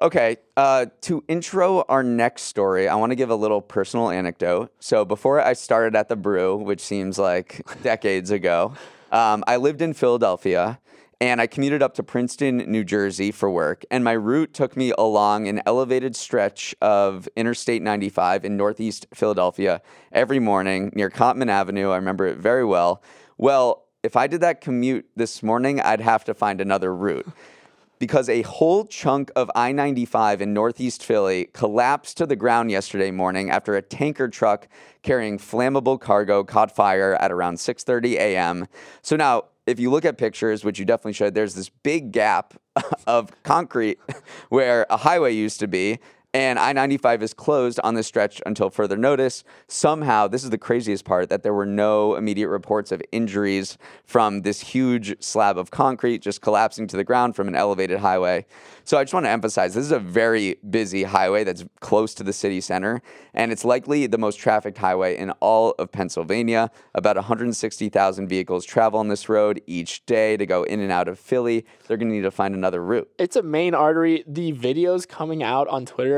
Okay, 0.00 0.36
uh, 0.56 0.86
to 1.02 1.24
intro 1.26 1.82
our 1.88 2.04
next 2.04 2.42
story, 2.42 2.86
I 2.86 2.94
want 2.94 3.10
to 3.10 3.16
give 3.16 3.30
a 3.30 3.34
little 3.34 3.60
personal 3.60 4.10
anecdote. 4.10 4.72
So 4.78 5.04
before 5.04 5.40
I 5.40 5.54
started 5.54 5.96
at 5.96 6.08
the 6.08 6.14
brew, 6.14 6.56
which 6.56 6.80
seems 6.80 7.18
like 7.18 7.66
decades 7.82 8.30
ago, 8.30 8.74
um, 9.10 9.42
I 9.48 9.56
lived 9.56 9.82
in 9.82 9.94
Philadelphia. 9.94 10.78
And 11.20 11.40
I 11.40 11.48
commuted 11.48 11.82
up 11.82 11.94
to 11.94 12.04
Princeton, 12.04 12.58
New 12.58 12.84
Jersey 12.84 13.32
for 13.32 13.50
work. 13.50 13.84
And 13.90 14.04
my 14.04 14.12
route 14.12 14.54
took 14.54 14.76
me 14.76 14.92
along 14.96 15.48
an 15.48 15.60
elevated 15.66 16.14
stretch 16.14 16.76
of 16.80 17.28
Interstate 17.34 17.82
95 17.82 18.44
in 18.44 18.56
Northeast 18.56 19.06
Philadelphia 19.12 19.82
every 20.12 20.38
morning 20.38 20.92
near 20.94 21.10
Cottman 21.10 21.50
Avenue. 21.50 21.90
I 21.90 21.96
remember 21.96 22.26
it 22.26 22.38
very 22.38 22.64
well. 22.64 23.02
Well, 23.36 23.86
if 24.04 24.14
I 24.14 24.28
did 24.28 24.42
that 24.42 24.60
commute 24.60 25.06
this 25.16 25.42
morning, 25.42 25.80
I'd 25.80 26.00
have 26.00 26.24
to 26.26 26.34
find 26.34 26.60
another 26.60 26.94
route 26.94 27.26
because 27.98 28.28
a 28.28 28.42
whole 28.42 28.84
chunk 28.84 29.32
of 29.34 29.50
I 29.56 29.72
95 29.72 30.40
in 30.40 30.54
Northeast 30.54 31.02
Philly 31.02 31.46
collapsed 31.52 32.16
to 32.18 32.26
the 32.26 32.36
ground 32.36 32.70
yesterday 32.70 33.10
morning 33.10 33.50
after 33.50 33.74
a 33.74 33.82
tanker 33.82 34.28
truck 34.28 34.68
carrying 35.02 35.36
flammable 35.36 36.00
cargo 36.00 36.44
caught 36.44 36.74
fire 36.74 37.16
at 37.16 37.32
around 37.32 37.56
6:30 37.56 38.14
a.m. 38.14 38.66
So 39.02 39.16
now, 39.16 39.44
if 39.68 39.78
you 39.78 39.90
look 39.90 40.04
at 40.04 40.16
pictures, 40.16 40.64
which 40.64 40.78
you 40.78 40.84
definitely 40.84 41.12
should, 41.12 41.34
there's 41.34 41.54
this 41.54 41.68
big 41.68 42.10
gap 42.10 42.54
of 43.06 43.30
concrete 43.42 43.98
where 44.48 44.86
a 44.88 44.96
highway 44.96 45.34
used 45.34 45.60
to 45.60 45.68
be. 45.68 45.98
And 46.34 46.58
I 46.58 46.74
95 46.74 47.22
is 47.22 47.32
closed 47.32 47.80
on 47.82 47.94
this 47.94 48.06
stretch 48.06 48.42
until 48.44 48.68
further 48.68 48.98
notice. 48.98 49.44
Somehow, 49.66 50.28
this 50.28 50.44
is 50.44 50.50
the 50.50 50.58
craziest 50.58 51.06
part 51.06 51.30
that 51.30 51.42
there 51.42 51.54
were 51.54 51.64
no 51.64 52.16
immediate 52.16 52.48
reports 52.48 52.92
of 52.92 53.00
injuries 53.12 53.78
from 54.04 54.42
this 54.42 54.60
huge 54.60 55.22
slab 55.22 55.56
of 55.56 55.70
concrete 55.70 56.18
just 56.18 56.42
collapsing 56.42 56.86
to 56.88 56.98
the 56.98 57.04
ground 57.04 57.34
from 57.34 57.48
an 57.48 57.54
elevated 57.54 58.00
highway. 58.00 58.44
So 58.84 58.98
I 58.98 59.04
just 59.04 59.14
want 59.14 59.24
to 59.24 59.30
emphasize 59.30 59.72
this 59.72 59.84
is 59.84 59.92
a 59.92 59.98
very 59.98 60.56
busy 60.68 61.02
highway 61.02 61.44
that's 61.44 61.64
close 61.80 62.12
to 62.14 62.22
the 62.22 62.32
city 62.34 62.60
center, 62.60 63.00
and 63.32 63.50
it's 63.50 63.64
likely 63.64 64.06
the 64.06 64.18
most 64.18 64.36
trafficked 64.36 64.78
highway 64.78 65.16
in 65.16 65.30
all 65.40 65.74
of 65.78 65.90
Pennsylvania. 65.92 66.70
About 66.94 67.16
160,000 67.16 68.28
vehicles 68.28 68.66
travel 68.66 69.00
on 69.00 69.08
this 69.08 69.30
road 69.30 69.62
each 69.66 70.04
day 70.04 70.36
to 70.36 70.44
go 70.44 70.62
in 70.64 70.80
and 70.80 70.92
out 70.92 71.08
of 71.08 71.18
Philly. 71.18 71.64
They're 71.86 71.96
going 71.96 72.10
to 72.10 72.14
need 72.14 72.22
to 72.22 72.30
find 72.30 72.54
another 72.54 72.82
route. 72.84 73.10
it's 73.18 73.36
a 73.36 73.42
main 73.42 73.74
artery. 73.74 74.24
The 74.26 74.52
videos 74.52 75.08
coming 75.08 75.42
out 75.42 75.68
on 75.68 75.86
Twitter 75.86 76.17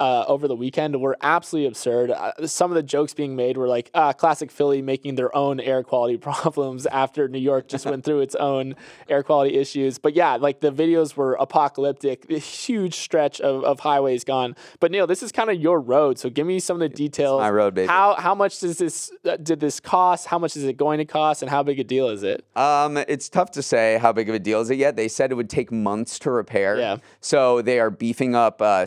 uh, 0.00 0.24
over 0.26 0.46
the 0.46 0.54
weekend 0.54 1.00
were 1.00 1.16
absolutely 1.22 1.66
absurd. 1.66 2.10
Uh, 2.10 2.46
some 2.46 2.70
of 2.70 2.76
the 2.76 2.82
jokes 2.82 3.14
being 3.14 3.34
made 3.34 3.56
were 3.56 3.68
like, 3.68 3.90
ah, 3.94 4.12
classic 4.12 4.50
Philly 4.50 4.80
making 4.80 5.16
their 5.16 5.34
own 5.36 5.60
air 5.60 5.82
quality 5.82 6.16
problems 6.28 6.86
after 6.86 7.28
New 7.28 7.38
York 7.38 7.68
just 7.68 7.84
went 7.84 8.04
through 8.04 8.20
its 8.20 8.34
own 8.36 8.74
air 9.08 9.22
quality 9.22 9.56
issues. 9.56 9.98
But 9.98 10.14
yeah, 10.14 10.36
like 10.36 10.60
the 10.60 10.70
videos 10.70 11.16
were 11.16 11.34
apocalyptic. 11.34 12.30
A 12.30 12.38
huge 12.38 12.94
stretch 12.94 13.40
of, 13.40 13.64
of 13.64 13.80
highways 13.80 14.24
gone. 14.24 14.54
But 14.80 14.90
Neal, 14.90 15.06
this 15.06 15.22
is 15.22 15.32
kind 15.32 15.50
of 15.50 15.60
your 15.60 15.80
road, 15.80 16.18
so 16.18 16.30
give 16.30 16.46
me 16.46 16.60
some 16.60 16.76
of 16.76 16.80
the 16.80 16.88
details. 16.88 17.40
my 17.40 17.50
road, 17.50 17.74
baby. 17.74 17.88
How 17.88 18.14
how 18.14 18.34
much 18.34 18.60
does 18.60 18.78
this 18.78 19.10
uh, 19.24 19.36
did 19.36 19.60
this 19.60 19.80
cost? 19.80 20.26
How 20.26 20.38
much 20.38 20.56
is 20.56 20.64
it 20.64 20.76
going 20.76 20.98
to 20.98 21.04
cost? 21.04 21.42
And 21.42 21.50
how 21.50 21.62
big 21.62 21.80
a 21.80 21.84
deal 21.84 22.08
is 22.08 22.22
it? 22.22 22.44
Um, 22.56 22.96
it's 22.96 23.28
tough 23.28 23.50
to 23.52 23.62
say 23.62 23.98
how 23.98 24.12
big 24.12 24.28
of 24.28 24.34
a 24.34 24.38
deal 24.38 24.60
is 24.60 24.70
it 24.70 24.76
yet. 24.76 24.96
They 24.96 25.08
said 25.08 25.32
it 25.32 25.34
would 25.34 25.50
take 25.50 25.72
months 25.72 26.18
to 26.20 26.30
repair. 26.30 26.78
Yeah. 26.78 26.96
So 27.20 27.62
they 27.62 27.80
are 27.80 27.90
beefing 27.90 28.34
up 28.34 28.62
uh, 28.62 28.86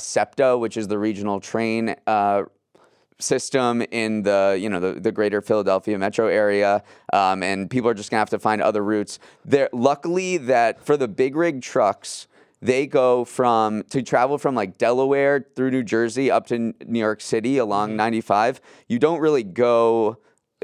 Which 0.58 0.78
is 0.78 0.88
the 0.88 1.00
regional 1.00 1.40
train 1.40 1.96
uh, 2.08 2.44
system 3.20 3.82
in 3.92 4.24
the 4.24 4.58
you 4.60 4.70
know 4.70 4.80
the, 4.80 5.00
the 5.00 5.12
greater 5.12 5.42
Philadelphia 5.42 5.98
metro 5.98 6.28
area, 6.28 6.84
um, 7.14 7.44
and 7.44 7.70
people 7.70 7.90
are 7.90 7.94
just 7.94 8.12
gonna 8.12 8.20
have 8.20 8.30
to 8.32 8.40
find 8.40 8.62
other 8.62 8.84
routes. 8.84 9.20
There, 9.46 9.70
luckily, 9.72 10.38
that 10.38 10.84
for 10.84 10.98
the 10.98 11.08
big 11.08 11.36
rig 11.36 11.62
trucks. 11.62 12.28
They 12.64 12.86
go 12.86 13.26
from 13.26 13.82
to 13.90 14.04
travel 14.04 14.38
from 14.38 14.54
like 14.54 14.78
Delaware 14.78 15.44
through 15.56 15.72
New 15.72 15.82
Jersey 15.82 16.30
up 16.30 16.46
to 16.48 16.76
New 16.86 17.00
York 17.00 17.20
City 17.20 17.58
along 17.58 17.96
95. 17.96 18.62
You 18.88 19.00
don't 19.00 19.20
really 19.20 19.42
go 19.42 20.20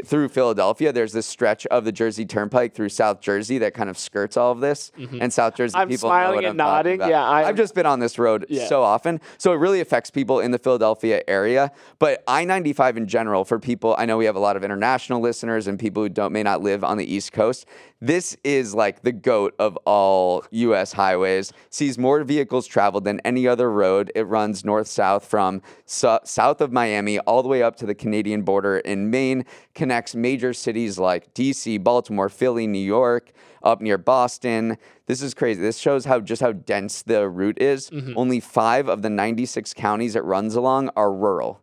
through 0.05 0.29
Philadelphia, 0.29 0.91
there's 0.93 1.11
this 1.13 1.25
stretch 1.25 1.65
of 1.67 1.83
the 1.83 1.91
Jersey 1.91 2.25
Turnpike 2.25 2.73
through 2.75 2.89
South 2.89 3.19
Jersey 3.19 3.57
that 3.59 3.73
kind 3.73 3.89
of 3.89 3.97
skirts 3.97 4.37
all 4.37 4.51
of 4.51 4.59
this. 4.59 4.91
And 5.19 5.33
South 5.33 5.55
Jersey 5.55 5.73
Mm-hmm. 5.73 5.81
I'm 5.81 5.87
people 5.89 6.09
know 6.09 6.15
smiling 6.15 6.37
and 6.39 6.47
I'm 6.47 6.57
nodding. 6.57 6.95
about. 6.95 7.09
Yeah, 7.09 7.23
I- 7.23 7.47
I've 7.47 7.55
just 7.57 7.73
been 7.73 7.85
on 7.85 7.99
this 7.99 8.19
road 8.19 8.45
Yeah. 8.49 8.67
so 8.67 8.83
often, 8.83 9.19
so 9.37 9.51
it 9.53 9.55
really 9.55 9.81
affects 9.81 10.09
people 10.11 10.39
in 10.39 10.51
the 10.51 10.59
Philadelphia 10.59 11.21
area. 11.27 11.71
But 11.99 12.23
I-95 12.27 12.97
in 12.97 13.07
general, 13.07 13.43
for 13.43 13.59
people, 13.59 13.95
I 13.97 14.05
know 14.05 14.17
we 14.17 14.25
have 14.25 14.35
a 14.35 14.39
lot 14.39 14.55
of 14.55 14.63
international 14.63 15.19
listeners 15.19 15.67
and 15.67 15.79
people 15.79 16.03
who 16.03 16.09
don't 16.09 16.31
may 16.31 16.43
not 16.43 16.61
live 16.61 16.83
on 16.83 16.97
the 16.97 17.11
East 17.11 17.31
Coast. 17.31 17.65
This 17.99 18.37
is 18.43 18.75
like 18.75 19.01
the 19.01 19.11
goat 19.11 19.55
of 19.57 19.75
all 19.85 20.45
U.S. 20.51 20.93
highways. 20.93 21.51
Sees 21.69 21.97
more 21.97 22.23
vehicles 22.23 22.67
traveled 22.67 23.05
than 23.05 23.19
any 23.21 23.47
other 23.47 23.71
road. 23.71 24.11
It 24.13 24.23
runs 24.23 24.63
north-south 24.63 25.25
from 25.25 25.63
su- 25.85 26.19
south 26.23 26.61
of 26.61 26.71
Miami 26.71 27.17
all 27.19 27.41
the 27.41 27.49
way 27.49 27.63
up 27.63 27.75
to 27.77 27.87
the 27.87 27.95
Canadian 27.95 28.43
border 28.43 28.77
in 28.77 29.09
Maine. 29.09 29.45
connects 29.73 30.13
major 30.13 30.53
cities 30.53 30.99
like 30.99 31.33
DC, 31.33 31.83
Baltimore, 31.83 32.29
Philly, 32.29 32.67
New 32.67 32.77
York, 32.77 33.31
up 33.63 33.81
near 33.81 33.97
Boston. 33.97 34.77
This 35.07 35.21
is 35.21 35.33
crazy. 35.33 35.61
This 35.61 35.77
shows 35.79 36.05
how 36.05 36.19
just 36.19 36.41
how 36.41 36.51
dense 36.51 37.01
the 37.01 37.27
route 37.27 37.59
is. 37.59 37.89
Mm-hmm. 37.89 38.13
Only 38.15 38.39
five 38.39 38.87
of 38.87 39.01
the 39.01 39.09
96 39.09 39.73
counties 39.73 40.15
it 40.15 40.23
runs 40.23 40.55
along 40.55 40.89
are 40.95 41.11
rural. 41.11 41.61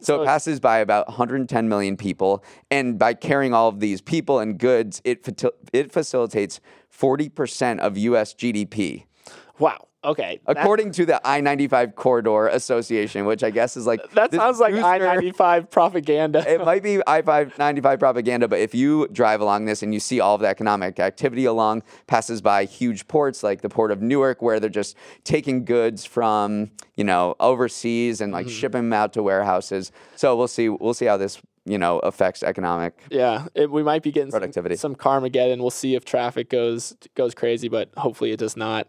So, 0.00 0.22
it 0.22 0.26
passes 0.26 0.60
by 0.60 0.78
about 0.78 1.08
110 1.08 1.68
million 1.68 1.96
people, 1.96 2.44
and 2.70 2.98
by 2.98 3.14
carrying 3.14 3.52
all 3.52 3.68
of 3.68 3.80
these 3.80 4.00
people 4.00 4.38
and 4.38 4.58
goods, 4.58 5.02
it 5.04 5.26
it 5.72 5.90
facilitates 5.92 6.60
40% 6.92 7.78
of 7.80 7.98
U.S. 7.98 8.34
GDP, 8.34 9.04
Wow. 9.58 9.87
Okay. 10.04 10.40
According 10.46 10.92
to 10.92 11.04
the 11.04 11.20
I-95 11.26 11.96
Corridor 11.96 12.46
Association, 12.46 13.24
which 13.24 13.42
I 13.42 13.50
guess 13.50 13.76
is 13.76 13.84
like 13.84 14.08
that, 14.12 14.32
sounds 14.32 14.60
like 14.60 14.74
I 14.74 14.98
ninety 14.98 15.32
five 15.32 15.70
propaganda. 15.70 16.48
It 16.48 16.64
might 16.64 16.84
be 16.84 17.00
I-595 17.04 17.98
propaganda, 17.98 18.46
but 18.46 18.60
if 18.60 18.74
you 18.76 19.08
drive 19.08 19.40
along 19.40 19.64
this 19.64 19.82
and 19.82 19.92
you 19.92 19.98
see 19.98 20.20
all 20.20 20.36
of 20.36 20.40
the 20.40 20.46
economic 20.46 21.00
activity 21.00 21.46
along, 21.46 21.82
passes 22.06 22.40
by 22.40 22.64
huge 22.64 23.08
ports 23.08 23.42
like 23.42 23.60
the 23.60 23.68
port 23.68 23.90
of 23.90 24.00
Newark, 24.00 24.40
where 24.40 24.60
they're 24.60 24.70
just 24.70 24.96
taking 25.24 25.64
goods 25.64 26.04
from 26.04 26.70
you 26.94 27.02
know 27.04 27.34
overseas 27.40 28.20
and 28.20 28.32
like 28.32 28.46
Mm-hmm. 28.46 28.54
shipping 28.54 28.82
them 28.82 28.92
out 28.92 29.12
to 29.14 29.22
warehouses. 29.22 29.90
So 30.14 30.36
we'll 30.36 30.46
see. 30.48 30.68
We'll 30.68 30.94
see 30.94 31.06
how 31.06 31.16
this 31.16 31.40
you 31.68 31.78
know 31.78 31.98
affects 32.00 32.42
economic. 32.42 32.98
Yeah, 33.10 33.46
it, 33.54 33.70
we 33.70 33.82
might 33.82 34.02
be 34.02 34.10
getting 34.10 34.30
some- 34.30 34.40
Productivity. 34.40 34.76
Some, 34.76 34.94
Carmageddon. 34.96 35.58
We'll 35.58 35.70
see 35.70 35.94
if 35.94 36.04
traffic 36.04 36.48
goes 36.50 36.96
goes 37.14 37.34
crazy, 37.34 37.68
but 37.68 37.90
hopefully 37.96 38.32
it 38.32 38.38
does 38.38 38.56
not. 38.56 38.88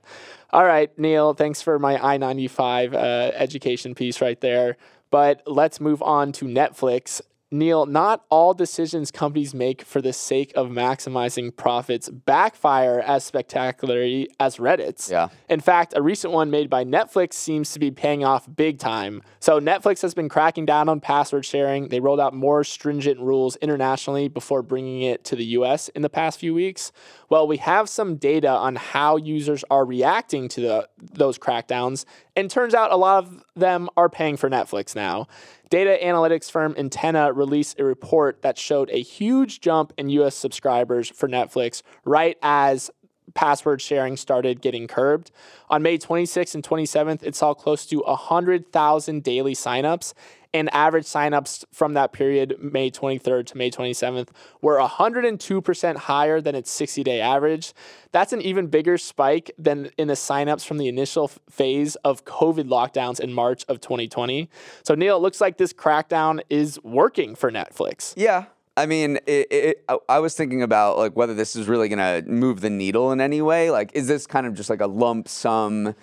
All 0.51 0.65
right, 0.65 0.97
Neal. 0.97 1.33
Thanks 1.33 1.61
for 1.61 1.77
my 1.79 1.97
I 2.03 2.17
ninety 2.17 2.47
five 2.47 2.93
uh, 2.93 3.31
education 3.35 3.93
piece 3.95 4.21
right 4.21 4.39
there. 4.41 4.77
But 5.11 5.41
let's 5.47 5.79
move 5.81 6.01
on 6.03 6.31
to 6.33 6.45
Netflix. 6.45 7.21
Neal, 7.51 7.87
not 7.87 8.25
all 8.29 8.53
decisions 8.53 9.09
companies 9.09 9.55
make 9.55 9.81
for 9.81 10.03
the 10.03 10.13
sake 10.13 10.53
of 10.55 10.67
maximizing 10.67 11.55
profits 11.55 12.07
backfire 12.07 12.99
as 12.99 13.23
spectacularly 13.23 14.29
as 14.39 14.57
Reddit's. 14.57 15.09
Yeah. 15.09 15.29
In 15.49 15.59
fact, 15.59 15.93
a 15.95 16.01
recent 16.01 16.31
one 16.31 16.51
made 16.51 16.69
by 16.69 16.85
Netflix 16.85 17.33
seems 17.33 17.71
to 17.73 17.79
be 17.79 17.89
paying 17.89 18.23
off 18.23 18.47
big 18.55 18.77
time. 18.77 19.23
So, 19.39 19.59
Netflix 19.59 20.03
has 20.03 20.13
been 20.13 20.29
cracking 20.29 20.67
down 20.67 20.89
on 20.89 20.99
password 20.99 21.43
sharing. 21.43 21.87
They 21.87 21.99
rolled 21.99 22.19
out 22.19 22.35
more 22.35 22.63
stringent 22.63 23.19
rules 23.19 23.55
internationally 23.55 24.27
before 24.27 24.61
bringing 24.61 25.01
it 25.01 25.23
to 25.25 25.35
the 25.35 25.45
US 25.45 25.89
in 25.89 26.03
the 26.03 26.09
past 26.09 26.39
few 26.39 26.53
weeks. 26.53 26.91
Well, 27.29 27.47
we 27.47 27.57
have 27.57 27.89
some 27.89 28.17
data 28.17 28.49
on 28.49 28.75
how 28.75 29.17
users 29.17 29.63
are 29.71 29.85
reacting 29.85 30.49
to 30.49 30.61
the, 30.61 30.89
those 30.99 31.39
crackdowns, 31.39 32.05
and 32.35 32.49
turns 32.49 32.73
out 32.73 32.91
a 32.91 32.95
lot 32.95 33.23
of 33.23 33.43
them 33.55 33.89
are 33.97 34.09
paying 34.09 34.37
for 34.37 34.49
Netflix 34.49 34.95
now. 34.95 35.27
Data 35.69 35.97
analytics 36.01 36.49
firm 36.49 36.73
Antenna 36.77 37.31
released 37.31 37.79
a 37.79 37.83
report 37.83 38.41
that 38.41 38.57
showed 38.57 38.89
a 38.89 39.01
huge 39.01 39.61
jump 39.61 39.93
in 39.97 40.09
US 40.09 40.35
subscribers 40.35 41.09
for 41.09 41.27
Netflix 41.27 41.83
right 42.05 42.37
as 42.41 42.89
password 43.33 43.81
sharing 43.81 44.17
started 44.17 44.61
getting 44.61 44.87
curbed. 44.87 45.31
On 45.69 45.81
May 45.81 45.97
26th 45.97 46.55
and 46.55 46.63
27th, 46.63 47.23
it 47.23 47.35
saw 47.35 47.53
close 47.53 47.85
to 47.87 47.99
100,000 47.99 49.23
daily 49.23 49.53
signups. 49.53 50.13
And 50.53 50.73
average 50.73 51.05
signups 51.05 51.63
from 51.71 51.93
that 51.93 52.11
period, 52.11 52.57
May 52.59 52.89
23rd 52.89 53.45
to 53.47 53.57
May 53.57 53.69
27th, 53.69 54.29
were 54.61 54.79
102% 54.79 55.95
higher 55.95 56.41
than 56.41 56.55
its 56.55 56.71
60 56.71 57.03
day 57.03 57.21
average. 57.21 57.73
That's 58.11 58.33
an 58.33 58.41
even 58.41 58.67
bigger 58.67 58.97
spike 58.97 59.51
than 59.57 59.91
in 59.97 60.07
the 60.07 60.15
signups 60.15 60.65
from 60.65 60.77
the 60.77 60.87
initial 60.87 61.27
phase 61.49 61.95
of 61.97 62.25
COVID 62.25 62.67
lockdowns 62.67 63.19
in 63.19 63.31
March 63.31 63.63
of 63.67 63.79
2020. 63.79 64.49
So, 64.83 64.95
Neal, 64.95 65.17
it 65.17 65.19
looks 65.19 65.39
like 65.39 65.57
this 65.57 65.73
crackdown 65.73 66.41
is 66.49 66.79
working 66.83 67.35
for 67.35 67.51
Netflix. 67.51 68.13
Yeah. 68.17 68.45
I 68.79 68.85
mean, 68.85 69.17
it, 69.27 69.47
it, 69.51 69.85
I, 70.07 70.19
was 70.19 70.35
thinking 70.35 70.63
about 70.63 70.97
like 70.97 71.13
whether 71.13 71.33
this 71.33 71.53
is 71.57 71.67
really 71.67 71.89
going 71.89 72.23
to 72.23 72.29
move 72.31 72.61
the 72.61 72.69
needle 72.69 73.11
in 73.11 73.19
any 73.19 73.41
way. 73.41 73.71
Like, 73.71 73.91
is 73.93 74.07
this 74.07 74.25
kind 74.25 74.47
of 74.47 74.53
just 74.53 74.69
like 74.69 74.79
a 74.79 74.87
lump 74.87 75.27
sum 75.27 75.95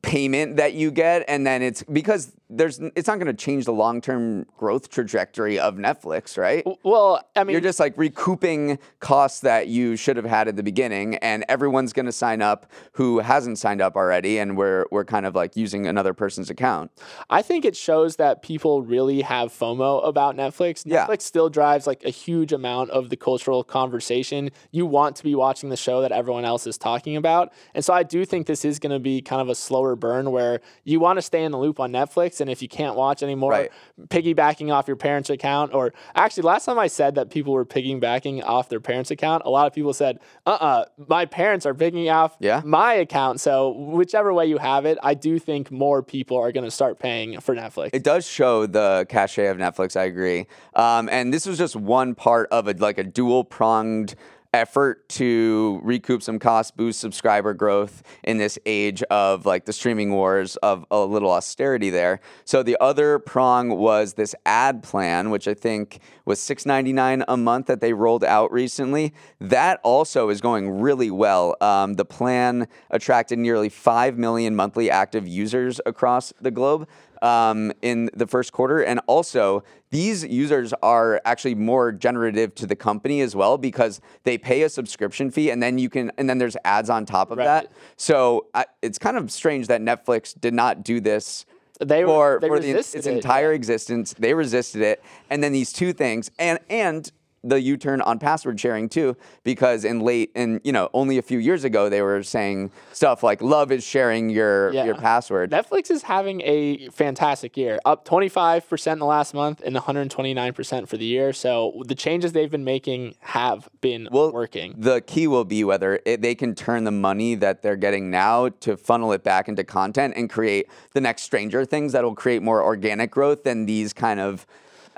payment 0.00 0.56
that 0.56 0.74
you 0.74 0.90
get, 0.90 1.24
and 1.28 1.46
then 1.46 1.62
it's 1.62 1.82
because 1.82 2.32
there's 2.48 2.78
it's 2.94 3.08
not 3.08 3.18
going 3.18 3.26
to 3.26 3.34
change 3.34 3.64
the 3.64 3.72
long 3.72 4.00
term 4.00 4.46
growth 4.56 4.90
trajectory 4.90 5.58
of 5.58 5.76
Netflix, 5.76 6.36
right? 6.36 6.64
Well, 6.82 7.22
I 7.34 7.44
mean, 7.44 7.52
You're 7.52 7.60
just 7.60 7.80
like 7.80 7.96
recouping 7.96 8.78
costs 9.00 9.40
that 9.40 9.68
you 9.68 9.96
should 9.96 10.16
have 10.16 10.26
had 10.26 10.48
at 10.48 10.56
the 10.56 10.62
beginning, 10.62 11.16
and 11.16 11.44
everyone's 11.48 11.92
going 11.92 12.06
to 12.06 12.12
sign 12.12 12.42
up 12.42 12.70
who 12.92 13.20
hasn't 13.20 13.58
signed 13.58 13.80
up 13.80 13.96
already, 13.96 14.38
and 14.38 14.56
we're 14.56 14.86
we're 14.90 15.04
kind 15.04 15.26
of 15.26 15.34
like 15.34 15.56
using 15.56 15.86
another 15.86 16.14
person's 16.14 16.50
account. 16.50 16.90
I 17.30 17.42
think 17.42 17.64
it 17.64 17.76
shows 17.76 18.16
that 18.16 18.42
people 18.42 18.82
really 18.82 19.22
have 19.22 19.50
FOMO 19.52 20.06
about 20.06 20.36
Netflix. 20.36 20.82
Yeah. 20.84 21.06
Netflix 21.06 21.22
still 21.22 21.48
drives 21.48 21.86
like 21.86 22.04
a 22.04 22.10
huge 22.10 22.52
amount 22.52 22.90
of 22.90 23.10
the 23.10 23.16
cultural 23.16 23.64
conversation. 23.64 24.50
You 24.70 24.86
want 24.86 25.16
to 25.16 25.24
be 25.24 25.34
watching 25.34 25.70
the 25.70 25.76
show 25.76 26.02
that 26.02 26.12
everyone 26.12 26.44
else 26.44 26.66
is 26.66 26.76
talking 26.76 27.16
about. 27.16 27.52
And 27.74 27.84
so 27.84 27.92
I 27.94 28.02
do 28.02 28.24
think 28.24 28.46
this 28.46 28.64
is 28.64 28.78
going 28.78 28.92
to 28.92 28.98
be 28.98 29.22
kind 29.22 29.40
of 29.40 29.48
a 29.48 29.54
slower 29.82 29.96
burn 29.96 30.30
where 30.30 30.60
you 30.84 31.00
want 31.00 31.16
to 31.18 31.22
stay 31.22 31.42
in 31.44 31.52
the 31.52 31.58
loop 31.58 31.80
on 31.80 31.90
Netflix. 31.92 32.40
And 32.40 32.48
if 32.50 32.62
you 32.62 32.68
can't 32.68 32.96
watch 32.96 33.22
anymore, 33.22 33.50
Right. 33.52 33.70
piggybacking 34.08 34.72
off 34.72 34.86
your 34.86 34.96
parents' 34.96 35.28
account, 35.30 35.74
or 35.74 35.92
actually, 36.14 36.44
last 36.44 36.64
time 36.66 36.78
I 36.78 36.86
said 36.86 37.14
that 37.16 37.30
people 37.30 37.52
were 37.52 37.64
piggybacking 37.66 38.42
off 38.44 38.68
their 38.68 38.80
parents' 38.80 39.10
account, 39.10 39.42
a 39.44 39.50
lot 39.50 39.66
of 39.66 39.74
people 39.74 39.92
said, 39.92 40.18
uh 40.46 40.50
uh 40.50 40.84
my 41.08 41.24
parents 41.26 41.66
are 41.66 41.74
picking 41.74 42.08
off 42.08 42.36
Yeah. 42.40 42.62
my 42.64 42.94
account. 42.94 43.40
So, 43.40 43.70
whichever 43.70 44.32
way 44.32 44.46
you 44.46 44.58
have 44.58 44.86
it, 44.86 44.98
I 45.02 45.14
do 45.14 45.38
think 45.38 45.70
more 45.70 46.02
people 46.02 46.36
are 46.38 46.52
going 46.52 46.64
to 46.64 46.70
start 46.70 46.98
paying 46.98 47.40
for 47.40 47.54
Netflix. 47.54 47.90
It 47.92 48.04
does 48.04 48.26
show 48.26 48.66
the 48.66 49.06
cachet 49.08 49.48
of 49.48 49.56
Netflix. 49.58 49.96
I 49.96 50.04
agree. 50.04 50.46
Um, 50.74 51.08
and 51.10 51.32
this 51.34 51.46
was 51.46 51.58
just 51.58 51.74
one 51.76 52.14
part 52.14 52.48
of 52.50 52.68
a 52.68 52.72
like 52.78 52.98
a 52.98 53.04
dual 53.04 53.44
pronged 53.44 54.14
effort 54.54 55.08
to 55.08 55.80
recoup 55.82 56.22
some 56.22 56.38
costs, 56.38 56.70
boost 56.70 57.00
subscriber 57.00 57.54
growth 57.54 58.02
in 58.22 58.36
this 58.36 58.58
age 58.66 59.02
of 59.04 59.46
like 59.46 59.64
the 59.64 59.72
streaming 59.72 60.12
wars 60.12 60.56
of 60.56 60.84
a 60.90 61.00
little 61.00 61.30
austerity 61.30 61.90
there. 61.90 62.20
So 62.44 62.62
the 62.62 62.76
other 62.80 63.18
prong 63.18 63.70
was 63.70 64.14
this 64.14 64.34
ad 64.44 64.82
plan, 64.82 65.30
which 65.30 65.48
I 65.48 65.54
think 65.54 66.00
was 66.24 66.38
$6.99 66.38 67.24
a 67.26 67.36
month 67.36 67.66
that 67.66 67.80
they 67.80 67.92
rolled 67.92 68.24
out 68.24 68.52
recently. 68.52 69.14
That 69.40 69.80
also 69.82 70.28
is 70.28 70.40
going 70.40 70.80
really 70.80 71.10
well. 71.10 71.56
Um, 71.60 71.94
the 71.94 72.04
plan 72.04 72.68
attracted 72.90 73.38
nearly 73.38 73.68
5 73.68 74.18
million 74.18 74.54
monthly 74.54 74.90
active 74.90 75.26
users 75.26 75.80
across 75.86 76.32
the 76.40 76.50
globe 76.50 76.88
um, 77.22 77.72
in 77.80 78.10
the 78.12 78.26
first 78.26 78.52
quarter. 78.52 78.82
And 78.82 79.00
also, 79.06 79.64
these 79.90 80.24
users 80.24 80.74
are 80.82 81.22
actually 81.24 81.54
more 81.54 81.92
generative 81.92 82.54
to 82.56 82.66
the 82.66 82.76
company 82.76 83.20
as 83.22 83.34
well 83.34 83.56
because 83.56 84.00
they 84.24 84.36
pay 84.36 84.62
a 84.62 84.68
subscription 84.68 85.30
fee 85.30 85.50
and 85.50 85.62
then 85.62 85.78
you 85.78 85.88
can, 85.88 86.12
and 86.18 86.28
then 86.28 86.38
there's 86.38 86.56
ads 86.64 86.90
on 86.90 87.06
top 87.06 87.30
of 87.30 87.38
Right. 87.38 87.44
that. 87.44 87.72
So 87.96 88.46
I, 88.54 88.66
it's 88.82 88.98
kind 88.98 89.16
of 89.16 89.30
strange 89.30 89.68
that 89.68 89.80
Netflix 89.80 90.38
did 90.38 90.52
not 90.52 90.82
do 90.84 91.00
this. 91.00 91.46
They 91.80 92.04
for, 92.04 92.38
they 92.40 92.48
for 92.48 92.60
the, 92.60 92.70
its 92.70 92.94
it, 92.94 93.06
entire 93.06 93.52
existence, 93.52 94.14
they 94.16 94.34
resisted 94.34 94.82
it, 94.82 95.02
and 95.30 95.42
then 95.42 95.52
these 95.52 95.72
two 95.72 95.92
things, 95.92 96.30
and 96.38 96.60
and 96.68 97.10
the 97.44 97.60
U-turn 97.60 98.00
on 98.02 98.18
password 98.18 98.58
sharing 98.60 98.88
too, 98.88 99.16
because 99.44 99.84
in 99.84 100.00
late 100.00 100.30
and 100.34 100.60
you 100.64 100.72
know 100.72 100.88
only 100.94 101.18
a 101.18 101.22
few 101.22 101.38
years 101.38 101.64
ago 101.64 101.88
they 101.88 102.02
were 102.02 102.22
saying 102.22 102.70
stuff 102.92 103.22
like 103.22 103.42
love 103.42 103.72
is 103.72 103.84
sharing 103.84 104.30
your 104.30 104.72
Yeah. 104.72 104.84
your 104.84 104.94
password. 104.94 105.50
Netflix 105.50 105.90
is 105.90 106.02
having 106.04 106.40
a 106.44 106.88
fantastic 106.90 107.56
year, 107.56 107.80
up 107.84 108.04
25% 108.04 108.92
in 108.92 108.98
the 108.98 109.06
last 109.06 109.34
month 109.34 109.60
and 109.64 109.74
129% 109.76 110.88
for 110.88 110.96
the 110.96 111.04
year. 111.04 111.32
So 111.32 111.82
the 111.86 111.94
changes 111.94 112.32
they've 112.32 112.50
been 112.50 112.64
making 112.64 113.14
have 113.20 113.68
been 113.80 114.08
working. 114.12 114.74
The 114.78 115.00
key 115.00 115.26
will 115.26 115.44
be 115.44 115.64
whether 115.64 116.00
it, 116.04 116.22
they 116.22 116.34
can 116.34 116.54
turn 116.54 116.84
the 116.84 116.90
money 116.90 117.34
that 117.36 117.62
they're 117.62 117.76
getting 117.76 118.10
now 118.10 118.48
to 118.60 118.76
funnel 118.76 119.12
it 119.12 119.24
back 119.24 119.48
into 119.48 119.64
content 119.64 120.14
and 120.16 120.30
create 120.30 120.68
the 120.92 121.00
next 121.00 121.22
Stranger 121.22 121.64
Things 121.64 121.92
that 121.92 122.04
will 122.04 122.14
create 122.14 122.42
more 122.42 122.62
organic 122.62 123.10
growth 123.10 123.44
than 123.44 123.66
these 123.66 123.92
kind 123.92 124.20
of. 124.20 124.46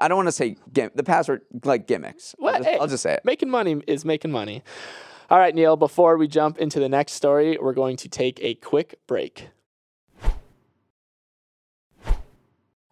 I 0.04 0.08
don't 0.08 0.16
want 0.18 0.28
to 0.28 0.32
say 0.32 0.56
gim- 0.70 0.90
the 0.94 1.02
password 1.02 1.40
like 1.64 1.86
gimmicks. 1.86 2.34
I'll 2.44 2.52
just, 2.52 2.68
hey, 2.68 2.78
I'll 2.78 2.86
just 2.86 3.02
say 3.02 3.14
it. 3.14 3.24
Making 3.24 3.48
money 3.48 3.80
is 3.86 4.04
making 4.04 4.32
money. 4.32 4.62
All 5.30 5.38
right, 5.38 5.54
Neal, 5.54 5.78
before 5.78 6.18
we 6.18 6.28
jump 6.28 6.58
into 6.58 6.78
the 6.78 6.90
next 6.90 7.12
story, 7.14 7.56
we're 7.58 7.72
going 7.72 7.96
to 7.96 8.08
take 8.10 8.38
a 8.42 8.54
quick 8.56 8.98
break. 9.06 9.48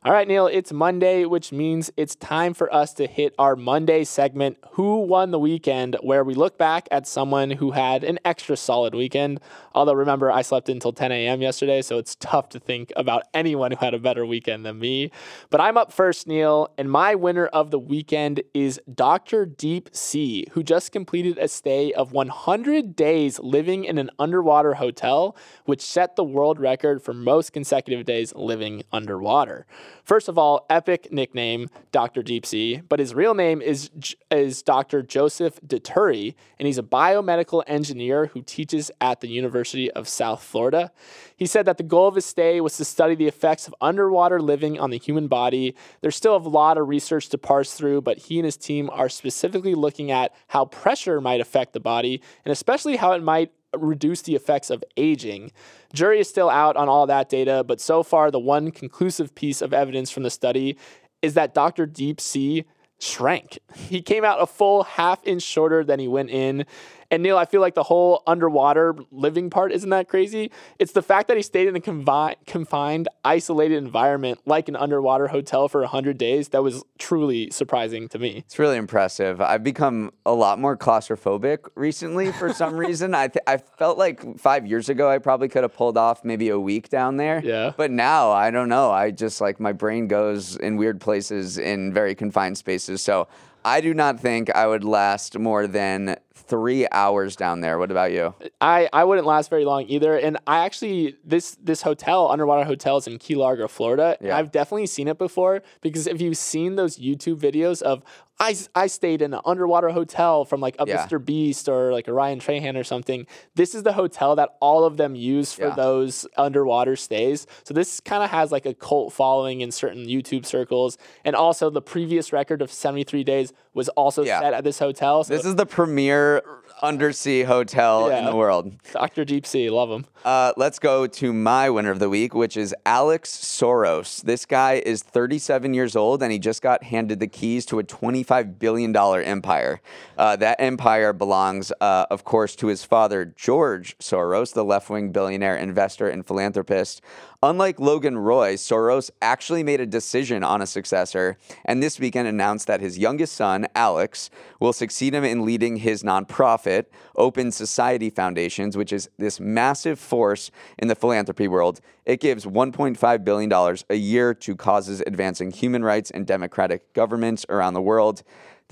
All 0.04 0.12
right, 0.12 0.26
Neal, 0.26 0.48
it's 0.48 0.72
Monday, 0.72 1.26
which 1.26 1.52
means 1.52 1.92
it's 1.96 2.16
time 2.16 2.54
for 2.54 2.74
us 2.74 2.92
to 2.94 3.06
hit 3.06 3.36
our 3.38 3.54
Monday 3.54 4.02
segment, 4.02 4.58
Who 4.72 5.02
Won 5.02 5.30
the 5.30 5.38
Weekend, 5.38 5.96
where 6.02 6.24
we 6.24 6.34
look 6.34 6.58
back 6.58 6.88
at 6.90 7.06
someone 7.06 7.52
who 7.52 7.70
had 7.70 8.02
an 8.02 8.18
extra 8.24 8.56
solid 8.56 8.96
weekend. 8.96 9.38
Although, 9.76 9.92
remember, 9.92 10.28
I 10.28 10.42
slept 10.42 10.68
until 10.68 10.92
10 10.92 11.12
a.m. 11.12 11.40
yesterday, 11.40 11.82
so 11.82 11.98
it's 11.98 12.16
tough 12.16 12.48
to 12.48 12.58
think 12.58 12.92
about 12.96 13.22
anyone 13.32 13.70
who 13.70 13.76
had 13.76 13.94
a 13.94 14.00
better 14.00 14.26
weekend 14.26 14.66
than 14.66 14.80
me. 14.80 15.12
But 15.50 15.60
I'm 15.60 15.76
up 15.76 15.92
first, 15.92 16.26
Neal, 16.26 16.74
and 16.76 16.90
my 16.90 17.14
winner 17.14 17.46
of 17.46 17.70
the 17.70 17.78
weekend 17.78 18.42
is 18.54 18.80
Dr. 18.92 19.46
Deep 19.46 19.88
Sea, 19.92 20.48
who 20.50 20.64
just 20.64 20.90
completed 20.90 21.38
a 21.38 21.46
stay 21.46 21.92
of 21.92 22.10
100 22.10 22.96
days 22.96 23.38
living 23.38 23.84
in 23.84 23.98
an 23.98 24.10
underwater 24.18 24.74
hotel, 24.74 25.36
which 25.64 25.80
set 25.80 26.16
the 26.16 26.24
world 26.24 26.58
record 26.58 27.00
for 27.00 27.14
most 27.14 27.52
consecutive 27.52 28.04
days 28.04 28.34
living 28.34 28.82
underwater. 28.90 29.64
First 30.04 30.28
of 30.28 30.38
all, 30.38 30.66
epic 30.68 31.12
nickname, 31.12 31.68
Dr. 31.90 32.22
Deep 32.22 32.44
Sea, 32.46 32.82
but 32.88 32.98
his 32.98 33.14
real 33.14 33.34
name 33.34 33.62
is, 33.62 33.90
is 34.30 34.62
Dr. 34.62 35.02
Joseph 35.02 35.60
Dituri, 35.66 36.34
and 36.58 36.66
he's 36.66 36.78
a 36.78 36.82
biomedical 36.82 37.62
engineer 37.66 38.26
who 38.26 38.42
teaches 38.42 38.90
at 39.00 39.20
the 39.20 39.28
University 39.28 39.90
of 39.90 40.08
South 40.08 40.42
Florida. 40.42 40.90
He 41.36 41.46
said 41.46 41.64
that 41.66 41.76
the 41.76 41.82
goal 41.82 42.08
of 42.08 42.14
his 42.14 42.26
stay 42.26 42.60
was 42.60 42.76
to 42.76 42.84
study 42.84 43.14
the 43.14 43.28
effects 43.28 43.66
of 43.66 43.74
underwater 43.80 44.40
living 44.40 44.78
on 44.78 44.90
the 44.90 44.98
human 44.98 45.28
body. 45.28 45.74
There's 46.00 46.16
still 46.16 46.36
a 46.36 46.38
lot 46.38 46.78
of 46.78 46.88
research 46.88 47.28
to 47.30 47.38
parse 47.38 47.74
through, 47.74 48.02
but 48.02 48.18
he 48.18 48.38
and 48.38 48.44
his 48.44 48.56
team 48.56 48.90
are 48.92 49.08
specifically 49.08 49.74
looking 49.74 50.10
at 50.10 50.34
how 50.48 50.64
pressure 50.64 51.20
might 51.20 51.40
affect 51.40 51.72
the 51.72 51.80
body 51.80 52.22
and 52.44 52.52
especially 52.52 52.96
how 52.96 53.12
it 53.12 53.22
might 53.22 53.52
reduce 53.76 54.22
the 54.22 54.34
effects 54.34 54.70
of 54.70 54.84
aging. 54.96 55.52
Jury 55.92 56.20
is 56.20 56.28
still 56.28 56.50
out 56.50 56.76
on 56.76 56.88
all 56.88 57.06
that 57.06 57.28
data, 57.28 57.64
but 57.66 57.80
so 57.80 58.02
far, 58.02 58.30
the 58.30 58.38
one 58.38 58.70
conclusive 58.70 59.34
piece 59.34 59.62
of 59.62 59.72
evidence 59.72 60.10
from 60.10 60.22
the 60.22 60.30
study 60.30 60.76
is 61.20 61.34
that 61.34 61.54
Dr. 61.54 61.86
Deep 61.86 62.20
Sea 62.20 62.64
shrank. 62.98 63.58
He 63.74 64.00
came 64.00 64.24
out 64.24 64.40
a 64.40 64.46
full 64.46 64.84
half 64.84 65.20
inch 65.26 65.42
shorter 65.42 65.84
than 65.84 65.98
he 65.98 66.08
went 66.08 66.30
in. 66.30 66.66
And 67.12 67.22
Neal, 67.22 67.36
I 67.36 67.44
feel 67.44 67.60
like 67.60 67.74
the 67.74 67.82
whole 67.82 68.22
underwater 68.26 68.96
living 69.10 69.50
part 69.50 69.70
isn't 69.70 69.90
that 69.90 70.08
crazy. 70.08 70.50
It's 70.78 70.92
the 70.92 71.02
fact 71.02 71.28
that 71.28 71.36
he 71.36 71.42
stayed 71.42 71.68
in 71.68 71.76
a 71.76 71.80
confi- 71.80 72.36
confined, 72.46 73.06
isolated 73.22 73.76
environment 73.76 74.40
like 74.46 74.66
an 74.68 74.76
underwater 74.76 75.28
hotel 75.28 75.68
for 75.68 75.82
100 75.82 76.16
days 76.16 76.48
that 76.48 76.62
was 76.62 76.82
truly 76.98 77.50
surprising 77.50 78.08
to 78.08 78.18
me. 78.18 78.38
It's 78.46 78.58
really 78.58 78.78
impressive. 78.78 79.42
I've 79.42 79.62
become 79.62 80.12
a 80.24 80.32
lot 80.32 80.58
more 80.58 80.74
claustrophobic 80.74 81.68
recently 81.74 82.32
for 82.32 82.50
some 82.50 82.76
reason. 82.78 83.14
I, 83.14 83.28
th- 83.28 83.44
I 83.46 83.58
felt 83.58 83.98
like 83.98 84.38
five 84.38 84.66
years 84.66 84.88
ago 84.88 85.10
I 85.10 85.18
probably 85.18 85.48
could 85.48 85.64
have 85.64 85.76
pulled 85.76 85.98
off 85.98 86.24
maybe 86.24 86.48
a 86.48 86.58
week 86.58 86.88
down 86.88 87.18
there. 87.18 87.42
Yeah. 87.44 87.74
But 87.76 87.90
now 87.90 88.30
I 88.30 88.50
don't 88.50 88.70
know. 88.70 88.90
I 88.90 89.10
just 89.10 89.38
like 89.38 89.60
my 89.60 89.72
brain 89.72 90.06
goes 90.06 90.56
in 90.56 90.78
weird 90.78 90.98
places 90.98 91.58
in 91.58 91.92
very 91.92 92.14
confined 92.14 92.56
spaces. 92.56 93.02
So 93.02 93.28
I 93.64 93.80
do 93.80 93.94
not 93.94 94.20
think 94.20 94.54
I 94.54 94.66
would 94.66 94.84
last 94.84 95.38
more 95.38 95.66
than 95.66 96.16
three 96.34 96.86
hours 96.92 97.36
down 97.36 97.60
there. 97.60 97.78
What 97.78 97.90
about 97.90 98.12
you? 98.12 98.34
I, 98.60 98.88
I 98.92 99.04
wouldn't 99.04 99.26
last 99.26 99.48
very 99.48 99.64
long 99.64 99.86
either. 99.88 100.16
And 100.16 100.38
I 100.46 100.64
actually 100.64 101.16
this 101.24 101.56
this 101.62 101.82
hotel, 101.82 102.30
underwater 102.30 102.64
hotels 102.64 103.06
in 103.06 103.18
Key 103.18 103.36
Largo, 103.36 103.68
Florida. 103.68 104.16
Yeah. 104.20 104.36
I've 104.36 104.50
definitely 104.50 104.86
seen 104.86 105.08
it 105.08 105.18
before 105.18 105.62
because 105.80 106.06
if 106.06 106.20
you've 106.20 106.36
seen 106.36 106.76
those 106.76 106.98
YouTube 106.98 107.36
videos 107.36 107.82
of 107.82 108.02
I, 108.42 108.56
I 108.74 108.88
stayed 108.88 109.22
in 109.22 109.32
an 109.34 109.40
underwater 109.44 109.90
hotel 109.90 110.44
from 110.44 110.60
like 110.60 110.74
a 110.80 110.84
Yeah. 110.86 111.06
Mr. 111.06 111.24
Beast 111.24 111.68
or 111.68 111.92
like 111.92 112.08
a 112.08 112.12
Ryan 112.12 112.40
Trahan 112.40 112.76
or 112.76 112.82
something. 112.82 113.24
This 113.54 113.72
is 113.72 113.84
the 113.84 113.92
hotel 113.92 114.34
that 114.34 114.56
all 114.60 114.84
of 114.84 114.96
them 114.96 115.14
use 115.14 115.52
for 115.52 115.66
Yeah. 115.68 115.74
those 115.76 116.26
underwater 116.36 116.96
stays. 116.96 117.46
So 117.62 117.72
this 117.72 118.00
kind 118.00 118.24
of 118.24 118.30
has 118.30 118.50
like 118.50 118.66
a 118.66 118.74
cult 118.74 119.12
following 119.12 119.60
in 119.60 119.70
certain 119.70 120.06
YouTube 120.06 120.44
circles. 120.44 120.98
And 121.24 121.36
also 121.36 121.70
the 121.70 121.80
previous 121.80 122.32
record 122.32 122.60
of 122.62 122.72
73 122.72 123.22
days 123.22 123.52
was 123.74 123.88
also 123.90 124.22
Yeah. 124.24 124.40
set 124.40 124.54
at 124.54 124.64
this 124.64 124.78
hotel. 124.78 125.24
So 125.24 125.34
This 125.34 125.44
is 125.46 125.56
the 125.56 125.66
premier 125.66 126.42
undersea 126.82 127.44
hotel 127.44 128.08
in 128.08 128.24
the 128.24 128.34
world. 128.34 128.72
Dr. 128.92 129.24
Deep 129.24 129.46
Sea, 129.46 129.70
love 129.70 129.88
him. 129.90 130.04
Uh, 130.24 130.52
let's 130.56 130.80
go 130.80 131.06
to 131.06 131.32
my 131.32 131.70
winner 131.70 131.92
of 131.92 132.00
the 132.00 132.08
week, 132.08 132.34
which 132.34 132.56
is 132.56 132.74
Alex 132.84 133.30
Soros. 133.30 134.20
This 134.22 134.44
guy 134.44 134.82
is 134.84 135.02
37 135.02 135.74
years 135.74 135.94
old 135.94 136.22
and 136.24 136.32
he 136.32 136.38
just 136.40 136.60
got 136.60 136.82
handed 136.82 137.20
the 137.20 137.28
keys 137.28 137.64
to 137.66 137.78
a 137.78 137.84
$25 137.84 138.58
billion 138.58 138.94
empire. 138.96 139.80
Uh, 140.18 140.34
that 140.36 140.60
empire 140.60 141.12
belongs, 141.12 141.72
uh, 141.80 142.06
of 142.10 142.24
course, 142.24 142.56
to 142.56 142.66
his 142.66 142.84
father, 142.84 143.24
George 143.36 143.96
Soros, 143.98 144.52
the 144.52 144.64
left 144.64 144.90
wing 144.90 145.12
billionaire, 145.12 145.56
investor, 145.56 146.08
and 146.08 146.26
philanthropist. 146.26 147.00
Unlike 147.44 147.80
Logan 147.80 148.18
Roy, 148.18 148.54
Soros 148.54 149.10
actually 149.20 149.64
made 149.64 149.80
a 149.80 149.86
decision 149.86 150.44
on 150.44 150.62
a 150.62 150.66
successor 150.66 151.38
and 151.64 151.82
this 151.82 151.98
weekend 151.98 152.28
announced 152.28 152.68
that 152.68 152.80
his 152.80 152.98
youngest 152.98 153.34
son, 153.34 153.66
Alex, 153.74 154.30
will 154.60 154.72
succeed 154.72 155.12
him 155.12 155.24
in 155.24 155.44
leading 155.44 155.78
his 155.78 156.04
nonprofit, 156.04 156.84
Open 157.16 157.50
Society 157.50 158.10
Foundations, 158.10 158.76
which 158.76 158.92
is 158.92 159.10
this 159.18 159.40
massive 159.40 159.98
force 159.98 160.52
in 160.78 160.86
the 160.86 160.94
philanthropy 160.94 161.48
world. 161.48 161.80
It 162.06 162.20
gives 162.20 162.44
$1.5 162.44 163.24
billion 163.24 163.76
a 163.90 163.96
year 163.96 164.34
to 164.34 164.54
causes 164.54 165.02
advancing 165.04 165.50
human 165.50 165.82
rights 165.82 166.12
and 166.12 166.24
democratic 166.24 166.92
governments 166.92 167.44
around 167.48 167.74
the 167.74 167.82
world. 167.82 168.22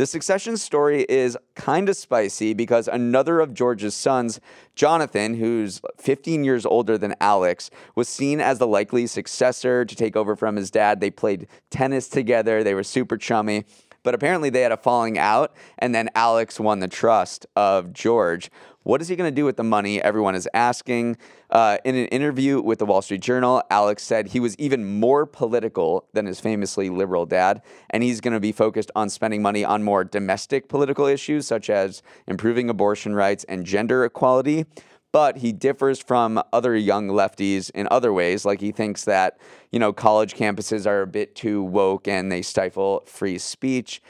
The 0.01 0.07
succession 0.07 0.57
story 0.57 1.05
is 1.11 1.37
kind 1.57 1.87
of 1.91 1.95
spicy 1.95 2.55
because 2.55 2.89
another 2.89 3.39
of 3.39 3.53
George's 3.53 3.95
sons, 3.95 4.41
Jonathan, 4.75 5.35
who's 5.35 5.83
15 5.99 6.43
years 6.43 6.65
older 6.65 6.97
than 6.97 7.15
Alex, 7.21 7.71
was 7.95 8.09
seen 8.09 8.41
as 8.41 8.57
the 8.59 8.67
likely 8.67 9.07
successor 9.07 9.85
to 9.85 9.95
take 9.95 10.17
over 10.17 10.37
from 10.37 10.57
his 10.57 10.71
dad. 10.71 11.01
They 11.01 11.11
played 11.11 11.49
tennis 11.69 12.09
together, 12.09 12.65
they 12.65 12.73
were 12.73 12.83
super 12.83 13.19
chummy. 13.19 13.67
But 14.03 14.15
apparently 14.15 14.49
they 14.49 14.63
had 14.63 14.73
a 14.73 14.79
falling 14.79 15.19
out, 15.19 15.55
and 15.79 15.95
then 15.95 16.09
Alex 16.15 16.59
won 16.59 16.81
the 16.81 16.89
trust 16.89 17.45
of 17.55 17.93
George. 17.93 18.51
What 18.83 19.03
is 19.03 19.09
he 19.09 19.17
going 19.17 19.31
to 19.31 19.35
do 19.35 19.45
with 19.45 19.59
the 19.59 19.65
money? 19.65 20.03
Everyone 20.03 20.35
is 20.35 20.49
asking. 20.55 21.19
Uh, 21.51 21.77
in 21.85 21.95
an 21.97 22.07
interview 22.07 22.63
with 22.63 22.79
the 22.79 22.87
Wall 22.87 23.03
Street 23.03 23.21
Journal, 23.21 23.63
Alex 23.71 24.03
said 24.03 24.29
he 24.29 24.41
was 24.41 24.57
even 24.57 24.99
more 24.99 25.27
political 25.27 26.09
than 26.15 26.25
his 26.25 26.41
famously 26.41 26.89
liberal 26.89 27.27
dad, 27.27 27.61
and 27.91 28.03
he's 28.03 28.23
going 28.23 28.33
to 28.33 28.41
be 28.41 28.53
focused 28.53 28.91
on 28.97 29.11
spending 29.11 29.43
money 29.43 29.65
on 29.65 29.83
more 29.83 30.03
domestic 30.03 30.69
political 30.69 31.05
issues, 31.05 31.47
such 31.47 31.69
as 31.69 32.03
improving 32.27 32.71
abortion 32.71 33.15
rights 33.15 33.45
and 33.45 33.67
gender 33.67 34.03
equality. 34.05 34.65
But 35.13 35.39
he 35.39 35.53
differs 35.53 36.01
from 36.01 36.41
other 36.53 36.75
young 36.75 37.09
lefties 37.09 37.71
in 37.73 37.87
other 37.91 38.13
ways, 38.13 38.45
like 38.47 38.61
he 38.61 38.71
thinks 38.73 39.05
that 39.05 39.39
you 39.73 39.79
know 39.79 39.93
college 39.93 40.35
campuses 40.35 40.87
are 40.87 41.03
a 41.03 41.07
bit 41.07 41.35
too 41.35 41.63
woke 41.63 42.09
and 42.09 42.33
they 42.33 42.43
stifle 42.43 43.03
free 43.07 43.37
speech 43.37 44.01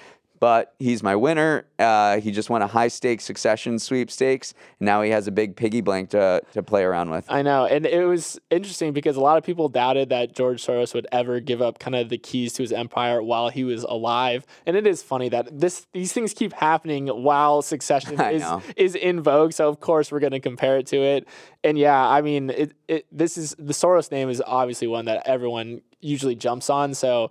but 0.40 0.74
he's 0.78 1.02
my 1.02 1.14
winner. 1.14 1.66
Uh, 1.78 2.18
he 2.18 2.30
just 2.32 2.48
won 2.48 2.62
a 2.62 2.66
high 2.66 2.88
stakes 2.88 3.24
succession 3.24 3.78
sweepstakes. 3.78 4.54
And 4.80 4.86
now 4.86 5.02
he 5.02 5.10
has 5.10 5.26
a 5.26 5.30
big 5.30 5.54
piggy 5.54 5.82
bank 5.82 6.10
to, 6.10 6.42
to 6.54 6.62
play 6.62 6.82
around 6.82 7.10
with. 7.10 7.30
I 7.30 7.42
know. 7.42 7.66
And 7.66 7.84
it 7.84 8.06
was 8.06 8.40
interesting 8.50 8.94
because 8.94 9.16
a 9.16 9.20
lot 9.20 9.36
of 9.36 9.44
people 9.44 9.68
doubted 9.68 10.08
that 10.08 10.34
George 10.34 10.64
Soros 10.64 10.94
would 10.94 11.06
ever 11.12 11.40
give 11.40 11.60
up 11.60 11.78
kind 11.78 11.94
of 11.94 12.08
the 12.08 12.16
keys 12.16 12.54
to 12.54 12.62
his 12.62 12.72
empire 12.72 13.22
while 13.22 13.50
he 13.50 13.64
was 13.64 13.82
alive. 13.84 14.46
And 14.64 14.76
it 14.76 14.86
is 14.86 15.02
funny 15.02 15.28
that 15.28 15.60
this 15.60 15.86
these 15.92 16.14
things 16.14 16.32
keep 16.32 16.54
happening 16.54 17.08
while 17.08 17.60
succession 17.60 18.18
I 18.20 18.32
is 18.32 18.42
know. 18.42 18.62
is 18.76 18.94
in 18.94 19.20
vogue. 19.20 19.52
So 19.52 19.68
of 19.68 19.80
course 19.80 20.10
we're 20.10 20.20
going 20.20 20.32
to 20.32 20.40
compare 20.40 20.78
it 20.78 20.86
to 20.86 20.96
it. 20.96 21.28
And 21.62 21.76
yeah, 21.76 22.08
I 22.08 22.22
mean, 22.22 22.48
it, 22.48 22.72
it 22.88 23.06
this 23.12 23.36
is 23.36 23.54
the 23.58 23.74
Soros 23.74 24.10
name 24.10 24.30
is 24.30 24.42
obviously 24.46 24.86
one 24.86 25.04
that 25.04 25.26
everyone 25.26 25.82
usually 26.00 26.34
jumps 26.34 26.70
on. 26.70 26.94
So 26.94 27.30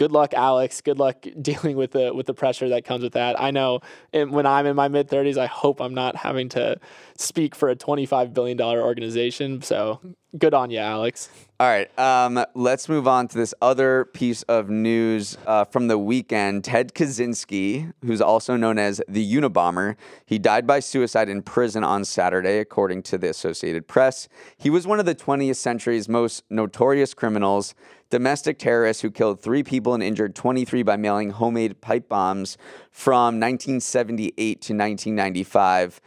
good 0.00 0.12
luck, 0.12 0.32
Alex. 0.32 0.80
Good 0.80 0.98
luck 0.98 1.26
dealing 1.42 1.76
with 1.76 1.90
the 1.90 2.14
with 2.14 2.24
the 2.24 2.32
pressure 2.32 2.70
that 2.70 2.86
comes 2.86 3.02
with 3.02 3.12
that. 3.12 3.38
I 3.38 3.50
know 3.50 3.80
when 4.12 4.46
I'm 4.46 4.64
in 4.64 4.74
my 4.74 4.88
mid 4.88 5.10
30s, 5.10 5.36
I 5.36 5.44
hope 5.44 5.78
I'm 5.78 5.92
not 5.92 6.16
having 6.16 6.48
to 6.50 6.80
speak 7.18 7.54
for 7.54 7.68
a 7.68 7.76
25 7.76 8.32
billion 8.32 8.56
dollar 8.56 8.82
organization. 8.82 9.60
So 9.60 10.00
good 10.38 10.54
on 10.54 10.70
you, 10.70 10.78
Alex. 10.78 11.28
All 11.58 11.66
right, 11.66 11.98
um, 11.98 12.42
let's 12.54 12.88
move 12.88 13.06
on 13.06 13.28
to 13.28 13.36
this 13.36 13.52
other 13.60 14.06
piece 14.06 14.42
of 14.44 14.70
news 14.70 15.36
uh, 15.46 15.64
from 15.64 15.88
the 15.88 15.98
weekend. 15.98 16.64
Ted 16.64 16.94
Kaczynski, 16.94 17.92
who's 18.04 18.20
also 18.20 18.56
known 18.56 18.78
as 18.78 19.02
the 19.06 19.34
Unabomber, 19.34 19.96
he 20.24 20.38
died 20.38 20.66
by 20.66 20.80
suicide 20.80 21.28
in 21.28 21.42
prison 21.42 21.84
on 21.84 22.04
Saturday, 22.04 22.58
according 22.58 23.02
to 23.04 23.18
the 23.18 23.28
Associated 23.28 23.88
Press. 23.88 24.28
He 24.56 24.70
was 24.70 24.86
one 24.86 25.00
of 25.00 25.06
the 25.06 25.14
20th 25.14 25.56
century's 25.56 26.08
most 26.08 26.44
notorious 26.48 27.12
criminals, 27.12 27.74
domestic 28.08 28.58
terrorist 28.58 29.02
who 29.02 29.10
killed 29.10 29.40
three 29.40 29.62
people 29.62 29.92
and 29.92 30.02
injured 30.02 30.34
23 30.34 30.82
by 30.82 30.96
mailing 30.96 31.30
homemade 31.30 31.80
pipe 31.80 32.08
bombs 32.08 32.56
from 32.90 33.38
1978 33.38 34.34
to 34.34 34.74
1995. 34.74 36.00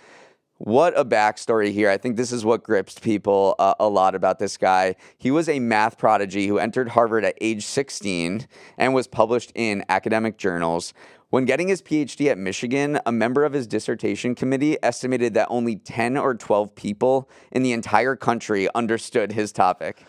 What 0.63 0.97
a 0.97 1.03
backstory 1.03 1.73
here. 1.73 1.89
I 1.89 1.97
think 1.97 2.15
this 2.15 2.31
is 2.31 2.45
what 2.45 2.63
grips 2.63 2.97
people 2.97 3.53
uh, 3.59 3.73
a 3.81 3.89
lot 3.89 4.15
about 4.15 4.39
this 4.39 4.55
guy. 4.55 4.95
He 5.17 5.29
was 5.29 5.49
a 5.49 5.59
math 5.59 5.97
prodigy 5.97 6.47
who 6.47 6.57
entered 6.57 6.87
Harvard 6.87 7.25
at 7.25 7.37
age 7.41 7.65
16 7.65 8.47
and 8.77 8.93
was 8.93 9.05
published 9.05 9.51
in 9.55 9.83
academic 9.89 10.37
journals. 10.37 10.93
When 11.33 11.45
getting 11.45 11.67
his 11.67 11.81
PhD 11.81 12.29
at 12.29 12.37
Michigan, 12.37 12.99
a 13.07 13.11
member 13.11 13.43
of 13.43 13.53
his 13.53 13.65
dissertation 13.65 14.35
committee 14.35 14.77
estimated 14.83 15.33
that 15.33 15.47
only 15.49 15.77
10 15.77 16.15
or 16.15 16.35
12 16.35 16.75
people 16.75 17.27
in 17.51 17.63
the 17.63 17.71
entire 17.71 18.15
country 18.15 18.69
understood 18.75 19.31
his 19.31 19.51
topic. 19.51 20.03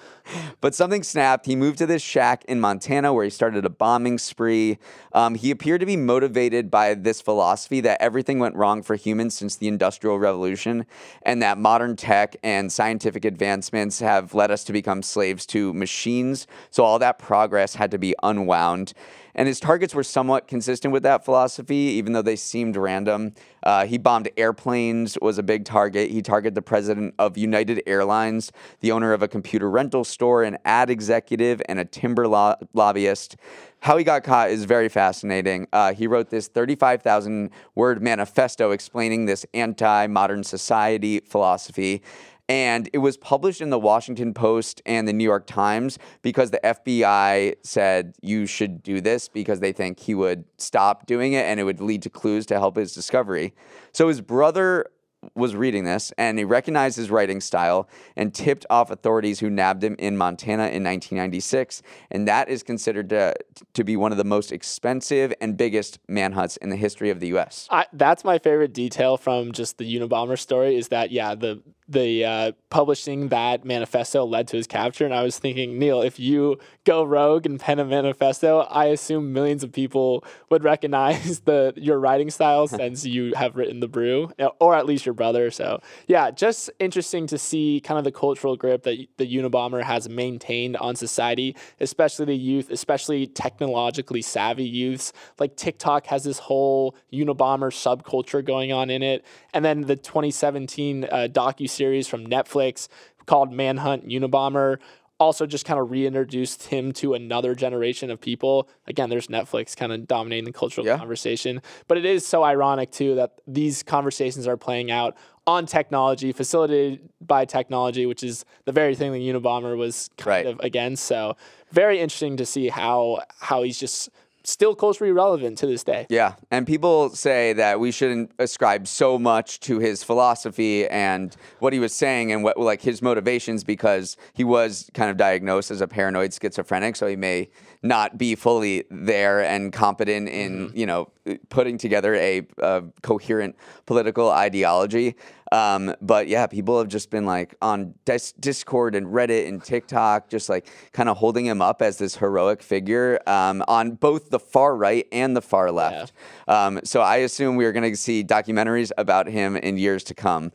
But 0.60 0.74
something 0.74 1.02
snapped. 1.02 1.46
He 1.46 1.56
moved 1.56 1.78
to 1.78 1.86
this 1.86 2.02
shack 2.02 2.44
in 2.44 2.60
Montana 2.60 3.14
where 3.14 3.24
he 3.24 3.30
started 3.30 3.64
a 3.64 3.70
bombing 3.70 4.18
spree. 4.18 4.76
Um, 5.14 5.34
he 5.34 5.50
appeared 5.50 5.80
to 5.80 5.86
be 5.86 5.96
motivated 5.96 6.70
by 6.70 6.92
this 6.92 7.22
philosophy 7.22 7.80
that 7.80 8.02
everything 8.02 8.38
went 8.38 8.54
wrong 8.54 8.82
for 8.82 8.94
humans 8.94 9.34
since 9.34 9.56
the 9.56 9.68
Industrial 9.68 10.18
Revolution, 10.18 10.84
and 11.22 11.42
that 11.42 11.56
modern 11.56 11.96
tech 11.96 12.36
and 12.42 12.70
scientific 12.70 13.24
advancements 13.24 14.00
have 14.00 14.34
led 14.34 14.50
us 14.50 14.62
to 14.64 14.74
become 14.74 15.02
slaves 15.02 15.46
to 15.46 15.72
machines. 15.72 16.46
So 16.68 16.84
all 16.84 16.98
that 16.98 17.18
progress 17.18 17.76
had 17.76 17.90
to 17.92 17.98
be 17.98 18.14
unwound. 18.22 18.92
And 19.34 19.48
his 19.48 19.58
targets 19.58 19.94
were 19.94 20.04
somewhat 20.04 20.46
consistent 20.46 20.92
with 20.92 21.02
that. 21.02 21.24
philosophy, 21.24 21.74
even 21.74 22.12
though 22.12 22.22
they 22.22 22.36
seemed 22.36 22.76
random. 22.76 23.34
Uh, 23.62 23.86
he 23.86 23.98
bombed 23.98 24.28
airplanes, 24.36 25.16
was 25.20 25.38
a 25.38 25.42
big 25.42 25.64
target. 25.64 26.10
He 26.10 26.22
targeted 26.22 26.54
the 26.54 26.62
president 26.62 27.14
of 27.18 27.36
United 27.36 27.82
Airlines, 27.86 28.52
the 28.80 28.92
owner 28.92 29.12
of 29.12 29.22
a 29.22 29.28
computer 29.28 29.70
rental 29.70 30.04
store, 30.04 30.42
an 30.42 30.58
ad 30.64 30.90
executive, 30.90 31.62
and 31.68 31.78
a 31.78 31.84
timber 31.84 32.28
lo- 32.28 32.56
lobbyist. 32.74 33.36
How 33.80 33.96
he 33.98 34.04
got 34.04 34.24
caught 34.24 34.50
is 34.50 34.64
very 34.64 34.88
fascinating. 34.88 35.66
Uh, 35.72 35.92
he 35.92 36.06
wrote 36.06 36.30
this 36.30 36.48
35,000 36.48 37.50
word 37.74 38.02
manifesto 38.02 38.70
explaining 38.70 39.26
this 39.26 39.44
anti 39.52 40.06
modern 40.06 40.44
society 40.44 41.20
philosophy. 41.20 42.02
And 42.48 42.90
it 42.92 42.98
was 42.98 43.16
published 43.16 43.60
in 43.60 43.70
the 43.70 43.78
Washington 43.78 44.34
Post 44.34 44.82
and 44.84 45.08
the 45.08 45.12
New 45.12 45.24
York 45.24 45.46
Times 45.46 45.98
because 46.22 46.50
the 46.50 46.60
FBI 46.62 47.54
said 47.62 48.14
you 48.20 48.46
should 48.46 48.82
do 48.82 49.00
this 49.00 49.28
because 49.28 49.60
they 49.60 49.72
think 49.72 49.98
he 49.98 50.14
would 50.14 50.44
stop 50.58 51.06
doing 51.06 51.32
it 51.32 51.46
and 51.46 51.58
it 51.58 51.64
would 51.64 51.80
lead 51.80 52.02
to 52.02 52.10
clues 52.10 52.44
to 52.46 52.58
help 52.58 52.76
his 52.76 52.92
discovery. 52.92 53.54
So 53.92 54.08
his 54.08 54.20
brother 54.20 54.90
was 55.34 55.56
reading 55.56 55.84
this 55.84 56.12
and 56.18 56.38
he 56.38 56.44
recognized 56.44 56.96
his 56.96 57.10
writing 57.10 57.40
style 57.40 57.88
and 58.16 58.34
tipped 58.34 58.66
off 58.68 58.90
authorities 58.90 59.40
who 59.40 59.48
nabbed 59.48 59.82
him 59.82 59.96
in 59.98 60.16
Montana 60.16 60.64
in 60.64 60.84
1996. 60.84 61.82
And 62.10 62.28
that 62.28 62.48
is 62.48 62.62
considered 62.62 63.08
to, 63.10 63.34
to 63.74 63.84
be 63.84 63.96
one 63.96 64.12
of 64.12 64.18
the 64.18 64.24
most 64.24 64.52
expensive 64.52 65.32
and 65.40 65.56
biggest 65.56 65.98
manhunts 66.08 66.56
in 66.58 66.70
the 66.70 66.76
history 66.76 67.10
of 67.10 67.20
the 67.20 67.28
U.S. 67.28 67.68
I, 67.70 67.86
that's 67.92 68.24
my 68.24 68.38
favorite 68.38 68.72
detail 68.72 69.16
from 69.16 69.52
just 69.52 69.78
the 69.78 69.98
Unabomber 69.98 70.38
story 70.38 70.76
is 70.76 70.88
that, 70.88 71.10
yeah, 71.10 71.34
the 71.34 71.62
the 71.86 72.24
uh, 72.24 72.52
publishing 72.70 73.28
that 73.28 73.64
manifesto 73.64 74.24
led 74.24 74.48
to 74.48 74.56
his 74.56 74.66
capture. 74.66 75.04
And 75.04 75.12
I 75.12 75.22
was 75.22 75.38
thinking, 75.38 75.78
Neal, 75.78 76.00
if 76.00 76.18
you 76.18 76.58
go 76.84 77.04
rogue 77.04 77.44
and 77.44 77.60
pen 77.60 77.78
a 77.78 77.84
manifesto, 77.84 78.60
I 78.60 78.86
assume 78.86 79.32
millions 79.32 79.62
of 79.62 79.70
people 79.70 80.24
would 80.50 80.64
recognize 80.64 81.40
the 81.44 81.74
your 81.76 81.98
writing 81.98 82.30
style 82.30 82.66
since 82.68 83.04
you 83.04 83.34
have 83.34 83.56
written 83.56 83.80
the 83.80 83.88
brew, 83.88 84.32
or 84.60 84.74
at 84.74 84.86
least 84.86 85.04
your 85.04 85.14
brother. 85.14 85.50
So 85.50 85.80
yeah, 86.06 86.30
just 86.30 86.70
interesting 86.78 87.26
to 87.26 87.38
see 87.38 87.82
kind 87.84 87.98
of 87.98 88.04
the 88.04 88.12
cultural 88.12 88.56
grip 88.56 88.84
that 88.84 89.06
the 89.18 89.36
Unabomber 89.36 89.82
has 89.82 90.08
maintained 90.08 90.76
on 90.78 90.96
society, 90.96 91.54
especially 91.80 92.24
the 92.24 92.36
youth, 92.36 92.70
especially 92.70 93.26
technologically 93.26 94.22
savvy 94.22 94.64
youths. 94.64 95.12
Like 95.38 95.56
TikTok 95.56 96.06
has 96.06 96.24
this 96.24 96.38
whole 96.38 96.96
Unabomber 97.12 97.70
subculture 97.70 98.42
going 98.42 98.72
on 98.72 98.88
in 98.88 99.02
it, 99.02 99.24
and 99.52 99.64
then 99.64 99.82
the 99.82 99.96
2017 99.96 101.04
uh, 101.04 101.28
docu 101.30 101.73
series 101.74 102.08
from 102.08 102.26
Netflix 102.26 102.88
called 103.26 103.52
Manhunt 103.52 104.06
Unabomber 104.08 104.78
also 105.20 105.46
just 105.46 105.64
kind 105.64 105.78
of 105.78 105.90
reintroduced 105.92 106.64
him 106.64 106.92
to 106.92 107.14
another 107.14 107.54
generation 107.54 108.10
of 108.10 108.20
people. 108.20 108.68
Again, 108.88 109.10
there's 109.10 109.28
Netflix 109.28 109.76
kind 109.76 109.92
of 109.92 110.08
dominating 110.08 110.44
the 110.44 110.52
cultural 110.52 110.84
Yeah. 110.86 110.98
conversation, 110.98 111.62
but 111.86 111.96
it 111.96 112.04
is 112.04 112.26
so 112.26 112.42
ironic 112.42 112.90
too 112.90 113.14
that 113.14 113.30
these 113.46 113.82
conversations 113.84 114.48
are 114.48 114.56
playing 114.56 114.90
out 114.90 115.16
on 115.46 115.66
technology, 115.66 116.32
facilitated 116.32 117.08
by 117.20 117.44
technology, 117.44 118.06
which 118.06 118.24
is 118.24 118.44
the 118.64 118.72
very 118.72 118.94
thing 118.96 119.12
that 119.12 119.18
Unabomber 119.18 119.76
was 119.76 120.10
kind 120.16 120.26
Right. 120.26 120.46
of 120.46 120.58
against. 120.60 121.04
So 121.04 121.36
very 121.70 122.00
interesting 122.00 122.36
to 122.38 122.46
see 122.46 122.68
how 122.68 123.20
how 123.38 123.62
he's 123.62 123.78
just 123.78 124.10
still 124.44 124.74
culturally 124.74 125.12
relevant 125.12 125.58
to 125.58 125.66
this 125.66 125.82
day. 125.82 126.06
Yeah, 126.08 126.34
and 126.50 126.66
people 126.66 127.10
say 127.10 127.52
that 127.54 127.80
we 127.80 127.90
shouldn't 127.90 128.32
ascribe 128.38 128.86
so 128.86 129.18
much 129.18 129.60
to 129.60 129.78
his 129.78 130.04
philosophy 130.04 130.86
and 130.88 131.34
what 131.58 131.72
he 131.72 131.78
was 131.78 131.94
saying 131.94 132.32
and 132.32 132.44
what 132.44 132.58
like 132.58 132.82
his 132.82 133.02
motivations 133.02 133.64
because 133.64 134.16
he 134.32 134.44
was 134.44 134.90
kind 134.94 135.10
of 135.10 135.16
diagnosed 135.16 135.70
as 135.70 135.80
a 135.80 135.88
paranoid 135.88 136.32
schizophrenic, 136.32 136.96
so 136.96 137.06
he 137.06 137.16
may 137.16 137.48
not 137.84 138.16
be 138.16 138.34
fully 138.34 138.84
there 138.90 139.44
and 139.44 139.72
competent 139.72 140.28
in 140.28 140.72
you 140.74 140.86
know 140.86 141.10
putting 141.50 141.78
together 141.78 142.14
a, 142.14 142.42
a 142.58 142.82
coherent 143.02 143.56
political 143.86 144.30
ideology. 144.30 145.14
Um, 145.52 145.94
but 146.00 146.26
yeah, 146.26 146.46
people 146.46 146.78
have 146.78 146.88
just 146.88 147.10
been 147.10 147.26
like 147.26 147.54
on 147.62 147.94
dis- 148.04 148.32
Discord 148.32 148.94
and 148.94 149.06
Reddit 149.06 149.46
and 149.46 149.62
TikTok, 149.62 150.28
just 150.28 150.48
like 150.48 150.66
kind 150.92 151.08
of 151.08 151.18
holding 151.18 151.46
him 151.46 151.62
up 151.62 151.82
as 151.82 151.98
this 151.98 152.16
heroic 152.16 152.62
figure 152.62 153.20
um, 153.26 153.62
on 153.68 153.92
both 153.92 154.30
the 154.30 154.40
far 154.40 154.74
right 154.74 155.06
and 155.12 155.36
the 155.36 155.42
far 155.42 155.70
left. 155.70 156.12
Um, 156.48 156.80
so 156.82 157.02
I 157.02 157.16
assume 157.18 157.56
we 157.56 157.66
are 157.66 157.72
going 157.72 157.88
to 157.88 157.96
see 157.96 158.24
documentaries 158.24 158.90
about 158.98 159.28
him 159.28 159.56
in 159.56 159.78
years 159.78 160.02
to 160.04 160.14
come. 160.14 160.50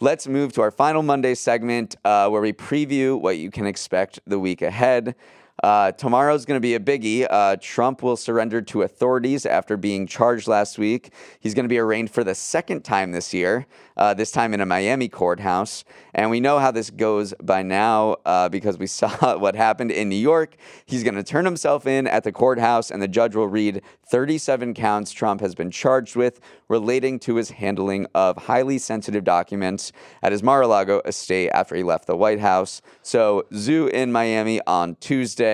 Let's 0.00 0.28
move 0.28 0.52
to 0.52 0.60
our 0.60 0.70
final 0.70 1.02
Monday 1.02 1.34
segment 1.34 1.96
uh, 2.04 2.28
where 2.28 2.42
we 2.42 2.52
preview 2.52 3.18
what 3.18 3.38
you 3.38 3.50
can 3.50 3.66
expect 3.66 4.20
the 4.26 4.38
week 4.38 4.60
ahead. 4.62 5.16
Uh, 5.64 5.90
tomorrow's 5.92 6.44
going 6.44 6.58
to 6.58 6.60
be 6.60 6.74
a 6.74 6.78
biggie. 6.78 7.26
Uh, 7.30 7.56
Trump 7.58 8.02
will 8.02 8.18
surrender 8.18 8.60
to 8.60 8.82
authorities 8.82 9.46
after 9.46 9.78
being 9.78 10.06
charged 10.06 10.46
last 10.46 10.76
week. 10.76 11.10
He's 11.40 11.54
going 11.54 11.64
to 11.64 11.70
be 11.70 11.78
arraigned 11.78 12.10
for 12.10 12.22
the 12.22 12.34
second 12.34 12.84
time 12.84 13.12
this 13.12 13.32
year, 13.32 13.64
uh, 13.96 14.12
this 14.12 14.30
time 14.30 14.52
in 14.52 14.60
a 14.60 14.66
Miami 14.66 15.08
courthouse. 15.08 15.84
And 16.12 16.30
we 16.30 16.38
know 16.38 16.58
how 16.58 16.70
this 16.70 16.90
goes 16.90 17.32
by 17.42 17.62
now 17.62 18.16
uh, 18.26 18.50
because 18.50 18.76
we 18.76 18.86
saw 18.98 19.38
what 19.38 19.56
happened 19.56 19.90
in 19.90 20.10
New 20.10 20.16
York. 20.16 20.54
He's 20.84 21.02
going 21.02 21.14
to 21.14 21.22
turn 21.22 21.46
himself 21.46 21.86
in 21.86 22.06
at 22.08 22.24
the 22.24 22.32
courthouse, 22.32 22.90
and 22.90 23.00
the 23.00 23.08
judge 23.08 23.34
will 23.34 23.48
read 23.48 23.80
37 24.06 24.74
counts 24.74 25.12
Trump 25.12 25.40
has 25.40 25.54
been 25.54 25.70
charged 25.70 26.14
with 26.14 26.40
relating 26.68 27.18
to 27.20 27.36
his 27.36 27.50
handling 27.50 28.06
of 28.14 28.36
highly 28.36 28.76
sensitive 28.76 29.24
documents 29.24 29.92
at 30.22 30.30
his 30.30 30.42
Mar 30.42 30.60
a 30.60 30.66
Lago 30.66 31.00
estate 31.06 31.48
after 31.54 31.74
he 31.74 31.82
left 31.82 32.06
the 32.06 32.16
White 32.16 32.40
House. 32.40 32.82
So, 33.00 33.46
zoo 33.54 33.86
in 33.86 34.12
Miami 34.12 34.60
on 34.66 34.96
Tuesday. 34.96 35.53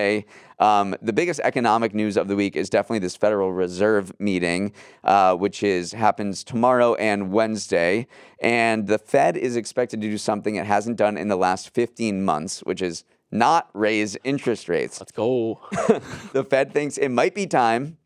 Um, 0.59 0.95
the 1.01 1.13
biggest 1.13 1.39
economic 1.43 1.93
news 1.93 2.17
of 2.17 2.27
the 2.27 2.35
week 2.35 2.55
is 2.55 2.69
definitely 2.69 2.99
this 2.99 3.15
Federal 3.15 3.51
Reserve 3.51 4.11
meeting, 4.19 4.73
uh, 5.03 5.35
which 5.35 5.63
is 5.63 5.93
happens 5.93 6.43
tomorrow 6.43 6.93
and 6.95 7.31
Wednesday. 7.31 8.07
And 8.41 8.87
the 8.87 8.99
Fed 8.99 9.37
is 9.37 9.55
expected 9.55 10.01
to 10.01 10.09
do 10.09 10.17
something 10.17 10.55
it 10.55 10.65
hasn't 10.65 10.97
done 10.97 11.17
in 11.17 11.27
the 11.29 11.35
last 11.35 11.73
15 11.73 12.23
months, 12.23 12.59
which 12.61 12.81
is 12.81 13.03
not 13.31 13.69
raise 13.73 14.17
interest 14.23 14.69
rates. 14.69 14.99
Let's 14.99 15.11
go. 15.11 15.61
The 16.33 16.43
Fed 16.43 16.73
thinks 16.73 16.97
it 16.97 17.09
might 17.09 17.33
be 17.33 17.47
time 17.47 17.97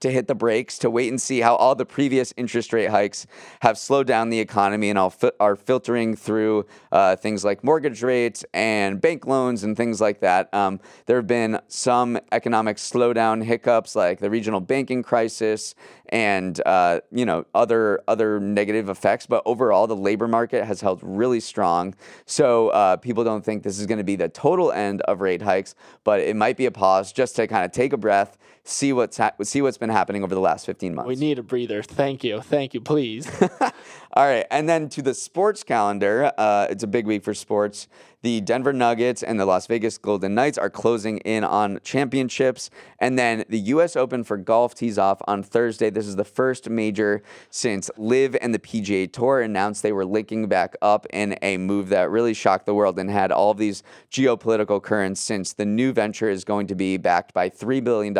to 0.00 0.10
hit 0.10 0.26
the 0.28 0.34
brakes 0.34 0.78
to 0.78 0.90
wait 0.90 1.08
and 1.08 1.20
see 1.20 1.40
how 1.40 1.56
all 1.56 1.74
the 1.74 1.86
previous 1.86 2.32
interest 2.36 2.72
rate 2.72 2.90
hikes 2.90 3.26
have 3.60 3.78
slowed 3.78 4.06
down 4.06 4.30
the 4.30 4.40
economy 4.40 4.90
and 4.90 4.98
are 4.98 5.56
filtering 5.56 6.16
through 6.16 6.66
uh, 6.92 7.16
things 7.16 7.44
like 7.44 7.64
mortgage 7.64 8.02
rates 8.02 8.44
and 8.52 9.00
bank 9.00 9.26
loans 9.26 9.64
and 9.64 9.76
things 9.76 10.00
like 10.00 10.20
that. 10.20 10.52
Um, 10.52 10.80
there 11.06 11.16
have 11.16 11.26
been 11.26 11.60
some 11.68 12.18
economic 12.32 12.76
slowdown 12.76 13.42
hiccups 13.42 13.96
like 13.96 14.18
the 14.20 14.30
regional 14.30 14.60
banking 14.60 15.02
crisis 15.02 15.74
and 16.10 16.60
uh, 16.66 17.00
you 17.10 17.24
know 17.24 17.44
other 17.54 18.02
other 18.08 18.40
negative 18.40 18.88
effects, 18.88 19.26
but 19.26 19.42
overall 19.46 19.86
the 19.86 19.96
labor 19.96 20.28
market 20.28 20.64
has 20.64 20.80
held 20.80 21.00
really 21.02 21.40
strong. 21.40 21.94
So 22.26 22.68
uh, 22.68 22.96
people 22.96 23.24
don't 23.24 23.44
think 23.44 23.62
this 23.62 23.78
is 23.78 23.86
going 23.86 23.98
to 23.98 24.04
be 24.04 24.16
the 24.16 24.28
total 24.28 24.72
end 24.72 25.02
of 25.02 25.20
rate 25.20 25.42
hikes, 25.42 25.74
but 26.04 26.20
it 26.20 26.36
might 26.36 26.56
be 26.56 26.66
a 26.66 26.70
pause 26.70 27.12
just 27.12 27.36
to 27.36 27.46
kind 27.46 27.64
of 27.64 27.72
take 27.72 27.92
a 27.92 27.96
breath, 27.96 28.36
see 28.64 28.92
what's 28.92 29.16
ha- 29.16 29.32
see 29.42 29.62
what's 29.62 29.78
been 29.78 29.90
happening 29.90 30.24
over 30.24 30.34
the 30.34 30.40
last 30.40 30.66
15 30.66 30.94
months. 30.94 31.08
We 31.08 31.16
need 31.16 31.38
a 31.38 31.42
breather. 31.42 31.82
Thank 31.82 32.24
you. 32.24 32.40
Thank 32.40 32.74
you, 32.74 32.80
please. 32.80 33.30
All 33.60 34.24
right, 34.24 34.46
and 34.50 34.68
then 34.68 34.88
to 34.90 35.02
the 35.02 35.12
sports 35.12 35.62
calendar, 35.62 36.32
uh, 36.38 36.68
it's 36.70 36.82
a 36.82 36.86
big 36.86 37.06
week 37.06 37.22
for 37.22 37.34
sports. 37.34 37.86
The 38.26 38.40
Denver 38.40 38.72
Nuggets 38.72 39.22
and 39.22 39.38
the 39.38 39.46
Las 39.46 39.68
Vegas 39.68 39.98
Golden 39.98 40.34
Knights 40.34 40.58
are 40.58 40.68
closing 40.68 41.18
in 41.18 41.44
on 41.44 41.78
championships. 41.84 42.70
And 42.98 43.16
then 43.16 43.44
the 43.48 43.60
U.S. 43.60 43.94
Open 43.94 44.24
for 44.24 44.36
golf 44.36 44.74
tees 44.74 44.98
off 44.98 45.22
on 45.28 45.44
Thursday. 45.44 45.90
This 45.90 46.08
is 46.08 46.16
the 46.16 46.24
first 46.24 46.68
major 46.68 47.22
since 47.50 47.88
LIV 47.96 48.36
and 48.40 48.52
the 48.52 48.58
PGA 48.58 49.12
Tour 49.12 49.42
announced 49.42 49.84
they 49.84 49.92
were 49.92 50.04
linking 50.04 50.48
back 50.48 50.74
up 50.82 51.06
in 51.10 51.38
a 51.40 51.56
move 51.56 51.88
that 51.90 52.10
really 52.10 52.34
shocked 52.34 52.66
the 52.66 52.74
world 52.74 52.98
and 52.98 53.08
had 53.08 53.30
all 53.30 53.54
these 53.54 53.84
geopolitical 54.10 54.82
currents 54.82 55.20
since 55.20 55.52
the 55.52 55.64
new 55.64 55.92
venture 55.92 56.28
is 56.28 56.42
going 56.42 56.66
to 56.66 56.74
be 56.74 56.96
backed 56.96 57.32
by 57.32 57.48
$3 57.48 57.84
billion 57.84 58.12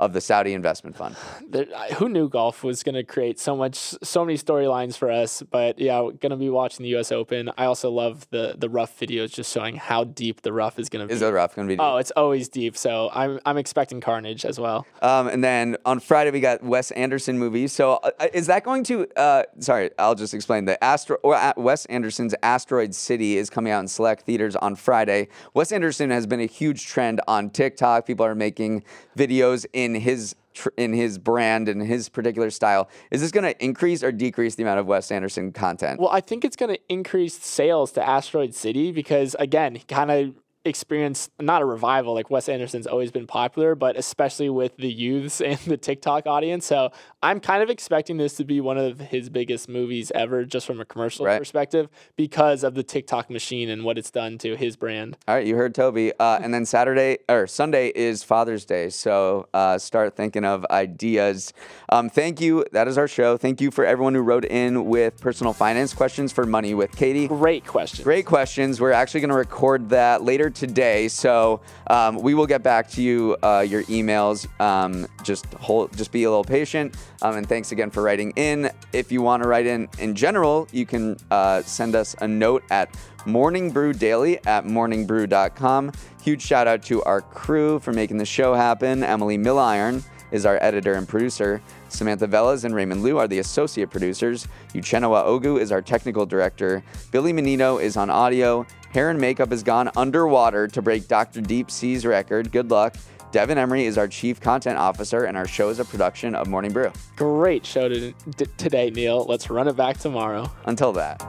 of 0.00 0.14
the 0.14 0.20
Saudi 0.20 0.54
investment 0.54 0.96
fund. 0.96 1.14
there, 1.48 1.66
who 1.98 2.08
knew 2.08 2.28
golf 2.28 2.64
was 2.64 2.82
going 2.82 2.94
to 2.94 3.04
create 3.04 3.38
so 3.38 3.54
much, 3.54 3.76
so 4.02 4.24
many 4.24 4.36
storylines 4.36 4.96
for 4.96 5.10
us? 5.10 5.42
But 5.42 5.78
yeah, 5.78 5.98
going 5.98 6.30
to 6.30 6.36
be 6.36 6.48
watching 6.48 6.82
the 6.82 6.88
U.S. 6.90 7.12
Open. 7.12 7.50
I 7.56 7.66
also 7.66 7.90
love 7.90 8.26
the 8.30 8.54
the 8.58 8.68
rough 8.68 8.90
videos, 9.20 9.32
just 9.32 9.52
showing 9.52 9.76
how 9.76 10.04
deep 10.04 10.42
the 10.42 10.52
rough 10.52 10.78
is 10.78 10.88
going 10.88 11.02
to 11.02 11.08
be. 11.08 11.14
Is 11.14 11.20
the 11.20 11.32
rough 11.32 11.54
going 11.54 11.68
to 11.68 11.74
be? 11.74 11.80
Oh, 11.80 11.96
it's 11.96 12.10
always 12.12 12.48
deep. 12.48 12.76
So 12.76 13.10
I'm 13.12 13.40
I'm 13.44 13.56
expecting 13.56 14.00
carnage 14.00 14.44
as 14.44 14.58
well. 14.58 14.86
Um, 15.02 15.28
and 15.28 15.42
then 15.42 15.76
on 15.84 16.00
Friday 16.00 16.30
we 16.30 16.40
got 16.40 16.62
Wes 16.62 16.90
Anderson 16.92 17.38
movies. 17.38 17.72
So 17.72 17.94
uh, 17.94 18.10
is 18.32 18.46
that 18.46 18.64
going 18.64 18.84
to? 18.84 19.06
Uh, 19.16 19.44
sorry, 19.58 19.90
I'll 19.98 20.14
just 20.14 20.34
explain. 20.34 20.64
The 20.64 20.82
Astro 20.82 21.18
or 21.22 21.34
uh, 21.34 21.52
Wes 21.56 21.86
Anderson's 21.86 22.34
Asteroid 22.42 22.94
City 22.94 23.36
is 23.36 23.50
coming 23.50 23.72
out 23.72 23.80
in 23.80 23.88
select 23.88 24.22
theaters 24.22 24.56
on 24.56 24.76
Friday. 24.76 25.28
Wes 25.54 25.72
Anderson 25.72 26.10
has 26.10 26.26
been 26.26 26.40
a 26.40 26.46
huge 26.46 26.86
trend 26.86 27.20
on 27.28 27.50
TikTok. 27.50 28.06
People 28.06 28.26
are 28.26 28.34
making 28.34 28.84
videos 29.16 29.66
in 29.72 29.94
his 29.94 30.34
in 30.76 30.92
his 30.92 31.18
brand 31.18 31.68
and 31.68 31.82
his 31.82 32.08
particular 32.08 32.50
style. 32.50 32.88
Is 33.10 33.20
this 33.20 33.30
going 33.30 33.44
to 33.44 33.64
increase 33.64 34.02
or 34.02 34.12
decrease 34.12 34.54
the 34.54 34.62
amount 34.62 34.80
of 34.80 34.86
Wes 34.86 35.10
Anderson 35.10 35.52
content? 35.52 36.00
Well, 36.00 36.10
I 36.10 36.20
think 36.20 36.44
it's 36.44 36.56
going 36.56 36.74
to 36.74 36.80
increase 36.88 37.34
sales 37.34 37.92
to 37.92 38.06
Asteroid 38.06 38.54
City 38.54 38.92
because 38.92 39.36
again, 39.38 39.78
kind 39.88 40.10
of 40.10 40.34
experience 40.64 41.30
not 41.40 41.62
a 41.62 41.64
revival 41.64 42.12
like 42.14 42.30
Wes 42.30 42.48
Anderson's 42.48 42.86
always 42.86 43.10
been 43.10 43.26
popular, 43.26 43.74
but 43.74 43.96
especially 43.96 44.50
with 44.50 44.76
the 44.76 44.92
youths 44.92 45.40
and 45.50 45.58
the 45.60 45.76
TikTok 45.76 46.26
audience. 46.26 46.66
So 46.66 46.90
I'm 47.22 47.40
kind 47.40 47.62
of 47.62 47.70
expecting 47.70 48.16
this 48.18 48.34
to 48.34 48.44
be 48.44 48.60
one 48.60 48.76
of 48.78 48.98
his 49.00 49.30
biggest 49.30 49.68
movies 49.68 50.12
ever, 50.14 50.44
just 50.44 50.66
from 50.66 50.80
a 50.80 50.84
commercial 50.84 51.24
Right. 51.26 51.38
perspective, 51.38 51.88
because 52.16 52.62
of 52.62 52.74
the 52.74 52.82
TikTok 52.82 53.30
machine 53.30 53.68
and 53.70 53.84
what 53.84 53.98
it's 53.98 54.10
done 54.10 54.38
to 54.38 54.56
his 54.56 54.76
brand. 54.76 55.16
All 55.28 55.34
right, 55.34 55.46
you 55.46 55.56
heard 55.56 55.74
Toby. 55.74 56.12
Uh, 56.18 56.38
and 56.42 56.52
then 56.52 56.66
Saturday 56.66 57.18
or 57.28 57.46
Sunday 57.46 57.88
is 57.94 58.22
Father's 58.22 58.64
Day, 58.64 58.90
so 58.90 59.48
uh, 59.54 59.78
start 59.78 60.14
thinking 60.16 60.44
of 60.44 60.66
ideas. 60.70 61.52
Um, 61.88 62.08
thank 62.10 62.40
you. 62.40 62.64
That 62.72 62.88
is 62.88 62.98
our 62.98 63.08
show. 63.08 63.36
Thank 63.36 63.60
you 63.60 63.70
for 63.70 63.84
everyone 63.84 64.14
who 64.14 64.20
wrote 64.22 64.44
in 64.44 64.86
with 64.86 65.20
personal 65.20 65.52
finance 65.52 65.94
questions 65.94 66.32
for 66.32 66.44
Money 66.46 66.74
with 66.74 66.92
Katie. 66.96 67.28
Great 67.28 67.66
questions. 67.66 68.04
Great 68.04 68.26
questions. 68.26 68.80
We're 68.80 68.92
actually 68.92 69.20
going 69.20 69.30
to 69.30 69.36
record 69.36 69.88
that 69.90 70.22
later 70.22 70.49
today, 70.52 71.08
so 71.08 71.60
um, 71.86 72.16
we 72.16 72.34
will 72.34 72.46
get 72.46 72.62
back 72.62 72.88
to 72.90 73.02
you 73.02 73.36
uh, 73.42 73.64
your 73.66 73.82
emails. 73.84 74.48
Um, 74.60 75.06
just 75.22 75.46
hold, 75.54 75.96
just 75.96 76.12
be 76.12 76.24
a 76.24 76.30
little 76.30 76.44
patient. 76.44 76.94
Um, 77.22 77.36
and 77.36 77.48
thanks 77.48 77.72
again 77.72 77.90
for 77.90 78.02
writing 78.02 78.32
in. 78.36 78.70
If 78.92 79.12
you 79.12 79.22
want 79.22 79.42
to 79.42 79.48
write 79.48 79.66
in 79.66 79.88
in 79.98 80.14
general, 80.14 80.68
you 80.72 80.86
can 80.86 81.16
uh, 81.30 81.62
send 81.62 81.94
us 81.94 82.14
a 82.20 82.28
note 82.28 82.64
at 82.70 82.92
morningbrewdaily 83.24 84.46
at 84.46 84.64
morningbrew.com. 84.64 85.92
Huge 86.22 86.42
shout 86.42 86.66
out 86.66 86.82
to 86.84 87.02
our 87.04 87.20
crew 87.20 87.78
for 87.78 87.92
making 87.92 88.18
the 88.18 88.26
show 88.26 88.54
happen. 88.54 89.02
Emily 89.02 89.38
Milliron 89.38 90.02
is 90.30 90.46
our 90.46 90.58
editor 90.62 90.94
and 90.94 91.08
producer. 91.08 91.60
Samantha 91.88 92.28
Velez 92.28 92.64
and 92.64 92.74
Raymond 92.74 93.02
Liu 93.02 93.18
are 93.18 93.26
the 93.26 93.40
associate 93.40 93.90
producers. 93.90 94.46
Uchenna 94.74 95.08
Ogu 95.08 95.60
is 95.60 95.72
our 95.72 95.82
technical 95.82 96.24
director. 96.24 96.84
Billy 97.10 97.32
Menino 97.32 97.78
is 97.78 97.96
on 97.96 98.10
audio. 98.10 98.66
Hair 98.90 99.10
and 99.10 99.20
makeup 99.20 99.50
has 99.50 99.62
gone 99.62 99.88
underwater 99.96 100.66
to 100.66 100.82
break 100.82 101.06
Dr. 101.06 101.40
Deep 101.40 101.70
Sea's 101.70 102.04
record. 102.04 102.50
Good 102.50 102.70
luck. 102.70 102.96
Devin 103.30 103.56
Emery 103.56 103.84
is 103.84 103.96
our 103.96 104.08
chief 104.08 104.40
content 104.40 104.78
officer, 104.78 105.24
and 105.24 105.36
our 105.36 105.46
show 105.46 105.68
is 105.68 105.78
a 105.78 105.84
production 105.84 106.34
of 106.34 106.48
Morning 106.48 106.72
Brew. 106.72 106.90
Great 107.14 107.64
show 107.64 107.88
to, 107.88 108.12
today, 108.56 108.90
Neal. 108.90 109.24
Let's 109.24 109.48
run 109.48 109.68
it 109.68 109.76
back 109.76 109.98
tomorrow. 109.98 110.50
Until 110.64 110.92
that. 110.94 111.20